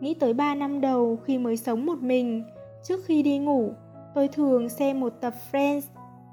Nghĩ 0.00 0.14
tới 0.14 0.34
3 0.34 0.54
năm 0.54 0.80
đầu 0.80 1.18
khi 1.24 1.38
mới 1.38 1.56
sống 1.56 1.86
một 1.86 2.02
mình, 2.02 2.44
trước 2.84 3.04
khi 3.04 3.22
đi 3.22 3.38
ngủ 3.38 3.72
tôi 4.14 4.28
thường 4.28 4.68
xem 4.68 5.00
một 5.00 5.12
tập 5.20 5.34
Friends 5.52 5.82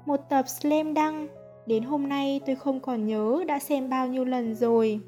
một 0.06 0.20
tập 0.28 0.48
Slam 0.48 0.94
Dunk 0.94 1.30
đến 1.66 1.82
hôm 1.82 2.08
nay 2.08 2.40
tôi 2.46 2.56
không 2.56 2.80
còn 2.80 3.06
nhớ 3.06 3.44
đã 3.48 3.58
xem 3.58 3.90
bao 3.90 4.06
nhiêu 4.06 4.24
lần 4.24 4.54
rồi 4.54 5.00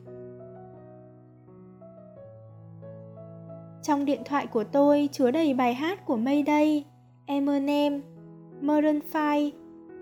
Trong 3.82 4.04
điện 4.04 4.20
thoại 4.24 4.46
của 4.46 4.64
tôi 4.64 5.08
chứa 5.12 5.30
đầy 5.30 5.54
bài 5.54 5.74
hát 5.74 6.06
của 6.06 6.16
Mayday, 6.16 6.84
Eminem, 7.26 8.02
Maroon 8.60 9.00
5. 9.14 9.50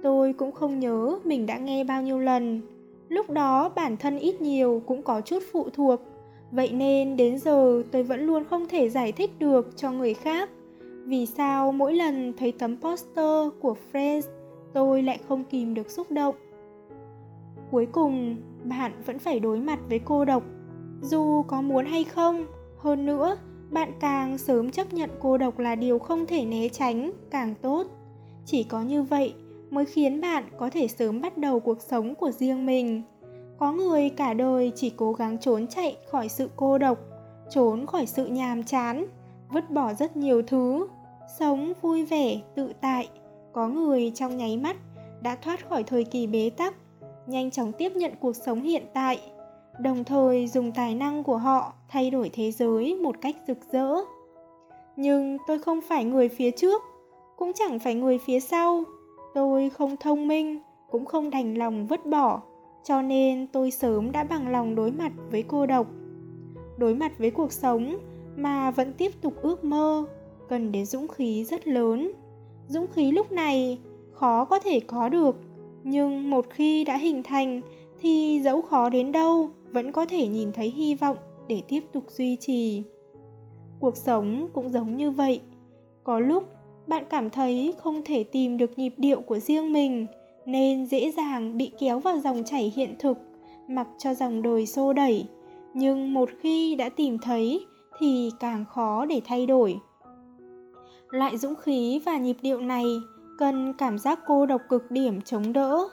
Tôi 0.02 0.32
cũng 0.32 0.52
không 0.52 0.78
nhớ 0.78 1.18
mình 1.24 1.46
đã 1.46 1.58
nghe 1.58 1.84
bao 1.84 2.02
nhiêu 2.02 2.18
lần. 2.18 2.60
Lúc 3.08 3.30
đó 3.30 3.68
bản 3.68 3.96
thân 3.96 4.18
ít 4.18 4.40
nhiều 4.40 4.82
cũng 4.86 5.02
có 5.02 5.20
chút 5.20 5.42
phụ 5.52 5.70
thuộc. 5.70 6.00
Vậy 6.50 6.72
nên 6.72 7.16
đến 7.16 7.38
giờ 7.38 7.82
tôi 7.92 8.02
vẫn 8.02 8.20
luôn 8.20 8.44
không 8.44 8.68
thể 8.68 8.88
giải 8.88 9.12
thích 9.12 9.30
được 9.38 9.76
cho 9.76 9.92
người 9.92 10.14
khác 10.14 10.50
vì 11.06 11.26
sao 11.26 11.72
mỗi 11.72 11.94
lần 11.94 12.32
thấy 12.36 12.52
tấm 12.52 12.76
poster 12.80 13.48
của 13.60 13.76
Friends 13.92 14.22
tôi 14.72 15.02
lại 15.02 15.18
không 15.28 15.44
kìm 15.44 15.74
được 15.74 15.90
xúc 15.90 16.10
động. 16.10 16.34
Cuối 17.70 17.86
cùng, 17.92 18.36
bạn 18.64 18.92
vẫn 19.06 19.18
phải 19.18 19.40
đối 19.40 19.58
mặt 19.58 19.78
với 19.88 19.98
cô 19.98 20.24
độc, 20.24 20.42
dù 21.02 21.42
có 21.42 21.62
muốn 21.62 21.86
hay 21.86 22.04
không. 22.04 22.46
Hơn 22.78 23.06
nữa, 23.06 23.36
bạn 23.70 23.92
càng 24.00 24.38
sớm 24.38 24.70
chấp 24.70 24.92
nhận 24.92 25.10
cô 25.20 25.38
độc 25.38 25.58
là 25.58 25.74
điều 25.74 25.98
không 25.98 26.26
thể 26.26 26.44
né 26.44 26.68
tránh 26.68 27.12
càng 27.30 27.54
tốt 27.62 27.86
chỉ 28.46 28.62
có 28.62 28.82
như 28.82 29.02
vậy 29.02 29.34
mới 29.70 29.84
khiến 29.84 30.20
bạn 30.20 30.44
có 30.58 30.70
thể 30.70 30.88
sớm 30.88 31.20
bắt 31.20 31.38
đầu 31.38 31.60
cuộc 31.60 31.80
sống 31.80 32.14
của 32.14 32.30
riêng 32.30 32.66
mình 32.66 33.02
có 33.58 33.72
người 33.72 34.10
cả 34.10 34.34
đời 34.34 34.72
chỉ 34.74 34.90
cố 34.96 35.12
gắng 35.12 35.38
trốn 35.38 35.66
chạy 35.66 35.96
khỏi 36.10 36.28
sự 36.28 36.50
cô 36.56 36.78
độc 36.78 36.98
trốn 37.50 37.86
khỏi 37.86 38.06
sự 38.06 38.26
nhàm 38.26 38.62
chán 38.62 39.06
vứt 39.52 39.70
bỏ 39.70 39.94
rất 39.94 40.16
nhiều 40.16 40.42
thứ, 40.42 40.86
sống 41.38 41.72
vui 41.82 42.04
vẻ, 42.04 42.40
tự 42.54 42.72
tại. 42.80 43.08
Có 43.52 43.68
người 43.68 44.12
trong 44.14 44.36
nháy 44.36 44.56
mắt 44.56 44.76
đã 45.22 45.36
thoát 45.36 45.68
khỏi 45.68 45.82
thời 45.82 46.04
kỳ 46.04 46.26
bế 46.26 46.50
tắc, 46.50 46.74
nhanh 47.26 47.50
chóng 47.50 47.72
tiếp 47.72 47.92
nhận 47.96 48.12
cuộc 48.20 48.36
sống 48.36 48.62
hiện 48.62 48.82
tại, 48.94 49.20
đồng 49.80 50.04
thời 50.04 50.46
dùng 50.46 50.72
tài 50.72 50.94
năng 50.94 51.24
của 51.24 51.36
họ 51.36 51.72
thay 51.88 52.10
đổi 52.10 52.30
thế 52.32 52.50
giới 52.50 52.94
một 52.94 53.16
cách 53.20 53.36
rực 53.46 53.58
rỡ. 53.72 53.94
Nhưng 54.96 55.38
tôi 55.46 55.58
không 55.58 55.80
phải 55.88 56.04
người 56.04 56.28
phía 56.28 56.50
trước, 56.50 56.82
cũng 57.36 57.52
chẳng 57.54 57.78
phải 57.78 57.94
người 57.94 58.18
phía 58.18 58.40
sau. 58.40 58.84
Tôi 59.34 59.70
không 59.70 59.96
thông 59.96 60.28
minh, 60.28 60.60
cũng 60.90 61.04
không 61.04 61.30
đành 61.30 61.54
lòng 61.54 61.86
vứt 61.86 62.06
bỏ, 62.06 62.42
cho 62.84 63.02
nên 63.02 63.46
tôi 63.46 63.70
sớm 63.70 64.12
đã 64.12 64.24
bằng 64.24 64.48
lòng 64.48 64.74
đối 64.74 64.90
mặt 64.92 65.12
với 65.30 65.42
cô 65.42 65.66
độc. 65.66 65.86
Đối 66.78 66.94
mặt 66.94 67.12
với 67.18 67.30
cuộc 67.30 67.52
sống 67.52 67.96
mà 68.42 68.70
vẫn 68.70 68.92
tiếp 68.92 69.12
tục 69.20 69.34
ước 69.42 69.64
mơ, 69.64 70.04
cần 70.48 70.72
đến 70.72 70.86
dũng 70.86 71.08
khí 71.08 71.44
rất 71.44 71.68
lớn. 71.68 72.12
Dũng 72.68 72.86
khí 72.86 73.12
lúc 73.12 73.32
này 73.32 73.78
khó 74.12 74.44
có 74.44 74.58
thể 74.58 74.80
có 74.80 75.08
được, 75.08 75.36
nhưng 75.84 76.30
một 76.30 76.46
khi 76.50 76.84
đã 76.84 76.96
hình 76.96 77.22
thành 77.22 77.60
thì 78.00 78.40
dẫu 78.44 78.62
khó 78.62 78.88
đến 78.88 79.12
đâu 79.12 79.50
vẫn 79.72 79.92
có 79.92 80.06
thể 80.06 80.26
nhìn 80.26 80.52
thấy 80.52 80.70
hy 80.70 80.94
vọng 80.94 81.16
để 81.48 81.62
tiếp 81.68 81.80
tục 81.92 82.04
duy 82.08 82.36
trì. 82.36 82.82
Cuộc 83.80 83.96
sống 83.96 84.48
cũng 84.52 84.68
giống 84.68 84.96
như 84.96 85.10
vậy, 85.10 85.40
có 86.04 86.20
lúc 86.20 86.44
bạn 86.86 87.04
cảm 87.10 87.30
thấy 87.30 87.74
không 87.78 88.02
thể 88.04 88.24
tìm 88.24 88.56
được 88.56 88.78
nhịp 88.78 88.94
điệu 88.96 89.20
của 89.20 89.38
riêng 89.38 89.72
mình, 89.72 90.06
nên 90.46 90.86
dễ 90.86 91.10
dàng 91.10 91.56
bị 91.56 91.70
kéo 91.80 91.98
vào 91.98 92.18
dòng 92.18 92.42
chảy 92.44 92.72
hiện 92.76 92.94
thực, 92.98 93.18
mặc 93.68 93.88
cho 93.98 94.14
dòng 94.14 94.42
đời 94.42 94.66
xô 94.66 94.92
đẩy. 94.92 95.26
Nhưng 95.74 96.14
một 96.14 96.28
khi 96.40 96.74
đã 96.74 96.88
tìm 96.88 97.18
thấy 97.18 97.66
thì 98.00 98.30
càng 98.40 98.64
khó 98.64 99.04
để 99.04 99.20
thay 99.24 99.46
đổi. 99.46 99.80
Loại 101.10 101.38
dũng 101.38 101.54
khí 101.56 102.00
và 102.06 102.18
nhịp 102.18 102.36
điệu 102.42 102.60
này 102.60 102.84
cần 103.38 103.72
cảm 103.72 103.98
giác 103.98 104.18
cô 104.26 104.46
độc 104.46 104.60
cực 104.68 104.90
điểm 104.90 105.20
chống 105.20 105.52
đỡ, 105.52 105.88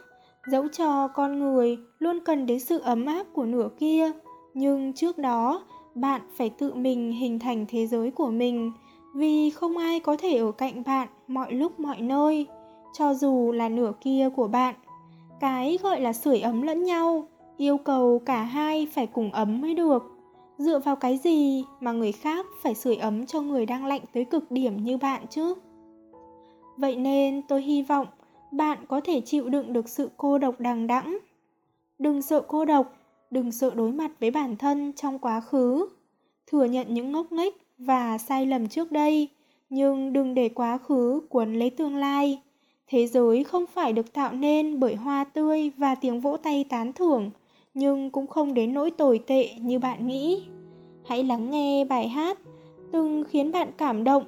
dẫu 0.51 0.67
cho 0.67 1.07
con 1.07 1.39
người 1.39 1.77
luôn 1.99 2.19
cần 2.25 2.45
đến 2.45 2.59
sự 2.59 2.79
ấm 2.79 3.05
áp 3.05 3.25
của 3.33 3.45
nửa 3.45 3.69
kia, 3.79 4.11
nhưng 4.53 4.93
trước 4.93 5.17
đó, 5.17 5.65
bạn 5.95 6.21
phải 6.37 6.49
tự 6.49 6.73
mình 6.73 7.11
hình 7.11 7.39
thành 7.39 7.65
thế 7.69 7.87
giới 7.87 8.11
của 8.11 8.27
mình, 8.27 8.71
vì 9.15 9.49
không 9.49 9.77
ai 9.77 9.99
có 9.99 10.17
thể 10.17 10.37
ở 10.37 10.51
cạnh 10.51 10.83
bạn 10.85 11.07
mọi 11.27 11.53
lúc 11.53 11.79
mọi 11.79 12.01
nơi, 12.01 12.47
cho 12.93 13.13
dù 13.13 13.51
là 13.51 13.69
nửa 13.69 13.91
kia 14.01 14.29
của 14.35 14.47
bạn. 14.47 14.75
Cái 15.39 15.77
gọi 15.83 16.01
là 16.01 16.13
sưởi 16.13 16.39
ấm 16.39 16.61
lẫn 16.61 16.83
nhau, 16.83 17.27
yêu 17.57 17.77
cầu 17.77 18.21
cả 18.25 18.43
hai 18.43 18.87
phải 18.93 19.07
cùng 19.07 19.31
ấm 19.31 19.61
mới 19.61 19.73
được 19.73 20.16
dựa 20.57 20.79
vào 20.79 20.95
cái 20.95 21.17
gì 21.17 21.63
mà 21.79 21.91
người 21.91 22.11
khác 22.11 22.45
phải 22.63 22.75
sưởi 22.75 22.95
ấm 22.95 23.25
cho 23.25 23.41
người 23.41 23.65
đang 23.65 23.85
lạnh 23.85 24.01
tới 24.13 24.25
cực 24.25 24.51
điểm 24.51 24.83
như 24.83 24.97
bạn 24.97 25.25
chứ? 25.29 25.53
Vậy 26.77 26.95
nên 26.95 27.41
tôi 27.47 27.61
hy 27.61 27.81
vọng 27.81 28.07
bạn 28.51 28.85
có 28.87 29.01
thể 29.03 29.21
chịu 29.21 29.49
đựng 29.49 29.73
được 29.73 29.89
sự 29.89 30.09
cô 30.17 30.37
độc 30.37 30.59
đằng 30.59 30.87
đẵng. 30.87 31.17
Đừng 31.99 32.21
sợ 32.21 32.41
cô 32.47 32.65
độc, 32.65 32.93
đừng 33.31 33.51
sợ 33.51 33.71
đối 33.75 33.91
mặt 33.91 34.11
với 34.19 34.31
bản 34.31 34.57
thân 34.57 34.93
trong 34.93 35.19
quá 35.19 35.41
khứ. 35.41 35.87
Thừa 36.47 36.65
nhận 36.65 36.93
những 36.93 37.11
ngốc 37.11 37.31
nghếch 37.31 37.55
và 37.77 38.17
sai 38.17 38.45
lầm 38.45 38.67
trước 38.67 38.91
đây, 38.91 39.27
nhưng 39.69 40.13
đừng 40.13 40.33
để 40.33 40.49
quá 40.49 40.77
khứ 40.77 41.21
cuốn 41.29 41.53
lấy 41.53 41.69
tương 41.69 41.95
lai. 41.95 42.41
Thế 42.87 43.07
giới 43.07 43.43
không 43.43 43.65
phải 43.65 43.93
được 43.93 44.13
tạo 44.13 44.33
nên 44.33 44.79
bởi 44.79 44.95
hoa 44.95 45.23
tươi 45.23 45.71
và 45.77 45.95
tiếng 45.95 46.19
vỗ 46.19 46.37
tay 46.37 46.65
tán 46.69 46.93
thưởng 46.93 47.31
nhưng 47.77 48.09
cũng 48.09 48.27
không 48.27 48.53
đến 48.53 48.73
nỗi 48.73 48.91
tồi 48.91 49.19
tệ 49.27 49.49
như 49.61 49.79
bạn 49.79 50.07
nghĩ. 50.07 50.43
Hãy 51.05 51.23
lắng 51.23 51.49
nghe 51.49 51.85
bài 51.85 52.07
hát 52.07 52.39
từng 52.91 53.23
khiến 53.29 53.51
bạn 53.51 53.71
cảm 53.77 54.03
động. 54.03 54.23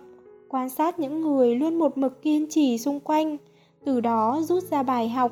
Quan 0.49 0.69
sát 0.69 0.99
những 0.99 1.21
người 1.21 1.55
luôn 1.55 1.75
một 1.75 1.97
mực 1.97 2.21
kiên 2.21 2.47
trì 2.49 2.77
xung 2.77 2.99
quanh. 2.99 3.38
Từ 3.85 4.01
đó 4.01 4.41
rút 4.43 4.63
ra 4.63 4.83
bài 4.83 5.09
học. 5.09 5.31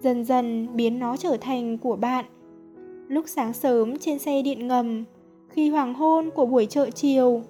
Dần 0.00 0.24
dần 0.24 0.68
biến 0.76 0.98
nó 0.98 1.16
trở 1.16 1.36
thành 1.40 1.78
của 1.78 1.96
bạn. 1.96 2.24
Lúc 3.08 3.24
sáng 3.28 3.52
sớm 3.52 3.98
trên 3.98 4.18
xe 4.18 4.42
điện 4.42 4.68
ngầm, 4.68 5.04
khi 5.48 5.68
hoàng 5.68 5.94
hôn 5.94 6.30
của 6.30 6.46
buổi 6.46 6.66
chợ 6.66 6.90
chiều, 6.90 7.42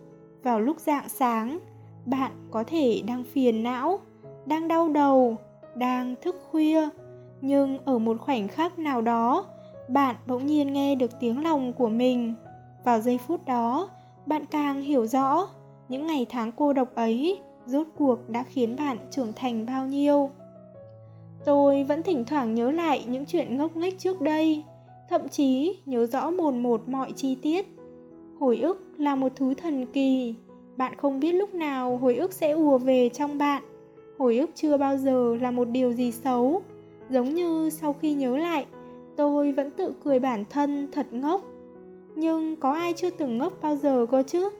vào 0.42 0.60
lúc 0.60 0.80
dạng 0.80 1.08
sáng, 1.08 1.58
bạn 2.06 2.32
có 2.50 2.64
thể 2.64 3.02
đang 3.06 3.24
phiền 3.24 3.62
não, 3.62 4.00
đang 4.46 4.68
đau 4.68 4.88
đầu, 4.88 5.36
đang 5.76 6.14
thức 6.22 6.36
khuya. 6.50 6.88
Nhưng 7.40 7.78
ở 7.84 7.98
một 7.98 8.16
khoảnh 8.20 8.48
khắc 8.48 8.78
nào 8.78 9.00
đó 9.00 9.44
bạn 9.88 10.16
bỗng 10.26 10.46
nhiên 10.46 10.72
nghe 10.72 10.94
được 10.94 11.10
tiếng 11.20 11.42
lòng 11.42 11.72
của 11.72 11.88
mình. 11.88 12.34
Vào 12.84 13.00
giây 13.00 13.18
phút 13.18 13.44
đó, 13.46 13.90
bạn 14.26 14.44
càng 14.50 14.82
hiểu 14.82 15.06
rõ, 15.06 15.48
những 15.88 16.06
ngày 16.06 16.26
tháng 16.28 16.52
cô 16.52 16.72
độc 16.72 16.94
ấy 16.94 17.40
rốt 17.66 17.86
cuộc 17.98 18.30
đã 18.30 18.42
khiến 18.42 18.76
bạn 18.76 18.98
trưởng 19.10 19.32
thành 19.36 19.66
bao 19.66 19.86
nhiêu. 19.86 20.30
Tôi 21.44 21.84
vẫn 21.84 22.02
thỉnh 22.02 22.24
thoảng 22.24 22.54
nhớ 22.54 22.70
lại 22.70 23.04
những 23.08 23.26
chuyện 23.26 23.56
ngốc 23.56 23.76
nghếch 23.76 23.98
trước 23.98 24.20
đây, 24.20 24.62
thậm 25.10 25.28
chí 25.28 25.78
nhớ 25.86 26.06
rõ 26.06 26.30
mồn 26.30 26.62
một 26.62 26.88
mọi 26.88 27.12
chi 27.12 27.34
tiết. 27.42 27.66
Hồi 28.40 28.56
ức 28.56 28.86
là 28.98 29.14
một 29.14 29.32
thứ 29.36 29.54
thần 29.54 29.86
kỳ, 29.86 30.34
bạn 30.76 30.94
không 30.96 31.20
biết 31.20 31.32
lúc 31.32 31.54
nào 31.54 31.96
hồi 31.96 32.16
ức 32.16 32.32
sẽ 32.32 32.50
ùa 32.50 32.78
về 32.78 33.08
trong 33.08 33.38
bạn. 33.38 33.62
Hồi 34.18 34.38
ức 34.38 34.50
chưa 34.54 34.76
bao 34.76 34.96
giờ 34.96 35.36
là 35.40 35.50
một 35.50 35.68
điều 35.68 35.92
gì 35.92 36.12
xấu, 36.12 36.62
giống 37.10 37.34
như 37.34 37.70
sau 37.70 37.92
khi 37.92 38.14
nhớ 38.14 38.36
lại 38.36 38.66
tôi 39.16 39.52
vẫn 39.52 39.70
tự 39.70 39.94
cười 40.04 40.18
bản 40.18 40.44
thân 40.50 40.88
thật 40.92 41.06
ngốc. 41.12 41.42
Nhưng 42.14 42.56
có 42.56 42.72
ai 42.72 42.92
chưa 42.92 43.10
từng 43.10 43.38
ngốc 43.38 43.52
bao 43.62 43.76
giờ 43.76 44.06
cơ 44.10 44.22
chứ? 44.26 44.50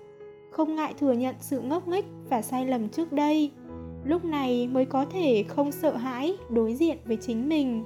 Không 0.51 0.77
ngại 0.77 0.95
thừa 0.99 1.13
nhận 1.13 1.35
sự 1.41 1.61
ngốc 1.61 1.89
nghếch 1.89 2.05
và 2.31 2.43
sai 2.43 2.67
lầm 2.67 2.89
trước 2.89 3.13
đây. 3.13 3.51
Lúc 4.05 4.25
này 4.25 4.69
mới 4.69 4.85
có 4.85 5.05
thể 5.05 5.45
không 5.49 5.73
sợ 5.73 5.97
hãi, 5.97 6.37
đối 6.51 6.75
diện 6.75 6.99
với 7.05 7.17
chính 7.17 7.49
mình. 7.49 7.85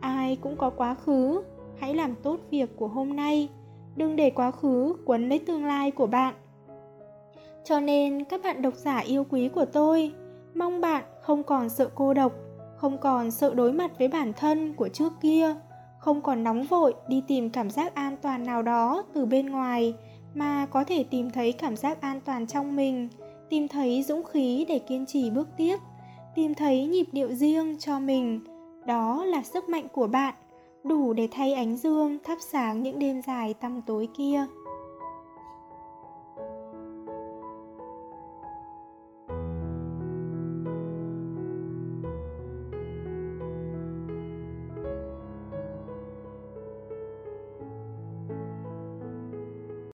Ai 0.00 0.36
cũng 0.36 0.56
có 0.56 0.70
quá 0.70 0.94
khứ, 0.94 1.42
hãy 1.78 1.94
làm 1.94 2.14
tốt 2.22 2.40
việc 2.50 2.76
của 2.76 2.88
hôm 2.88 3.16
nay. 3.16 3.48
Đừng 3.96 4.16
để 4.16 4.30
quá 4.30 4.50
khứ 4.50 4.96
quấn 5.04 5.28
lấy 5.28 5.38
tương 5.38 5.64
lai 5.64 5.90
của 5.90 6.06
bạn. 6.06 6.34
Cho 7.64 7.80
nên 7.80 8.24
các 8.24 8.40
bạn 8.44 8.62
độc 8.62 8.74
giả 8.74 8.98
yêu 8.98 9.24
quý 9.30 9.48
của 9.48 9.64
tôi, 9.64 10.12
mong 10.54 10.80
bạn 10.80 11.04
không 11.22 11.42
còn 11.42 11.68
sợ 11.68 11.88
cô 11.94 12.14
độc, 12.14 12.32
không 12.76 12.98
còn 12.98 13.30
sợ 13.30 13.54
đối 13.54 13.72
mặt 13.72 13.98
với 13.98 14.08
bản 14.08 14.32
thân 14.32 14.74
của 14.74 14.88
trước 14.88 15.12
kia 15.20 15.54
không 16.04 16.20
còn 16.20 16.44
nóng 16.44 16.64
vội 16.64 16.94
đi 17.08 17.22
tìm 17.28 17.50
cảm 17.50 17.70
giác 17.70 17.94
an 17.94 18.16
toàn 18.22 18.44
nào 18.46 18.62
đó 18.62 19.02
từ 19.14 19.26
bên 19.26 19.46
ngoài, 19.46 19.94
mà 20.34 20.66
có 20.66 20.84
thể 20.84 21.04
tìm 21.10 21.30
thấy 21.30 21.52
cảm 21.52 21.76
giác 21.76 22.00
an 22.00 22.20
toàn 22.24 22.46
trong 22.46 22.76
mình, 22.76 23.08
tìm 23.50 23.68
thấy 23.68 24.02
dũng 24.02 24.24
khí 24.24 24.64
để 24.68 24.78
kiên 24.78 25.06
trì 25.06 25.30
bước 25.30 25.48
tiếp, 25.56 25.76
tìm 26.34 26.54
thấy 26.54 26.86
nhịp 26.86 27.06
điệu 27.12 27.34
riêng 27.34 27.76
cho 27.78 28.00
mình. 28.00 28.40
Đó 28.86 29.24
là 29.24 29.42
sức 29.42 29.68
mạnh 29.68 29.86
của 29.92 30.06
bạn, 30.06 30.34
đủ 30.84 31.12
để 31.12 31.28
thay 31.30 31.54
ánh 31.54 31.76
dương 31.76 32.18
thắp 32.24 32.38
sáng 32.40 32.82
những 32.82 32.98
đêm 32.98 33.22
dài 33.26 33.54
tăm 33.54 33.82
tối 33.82 34.08
kia. 34.16 34.46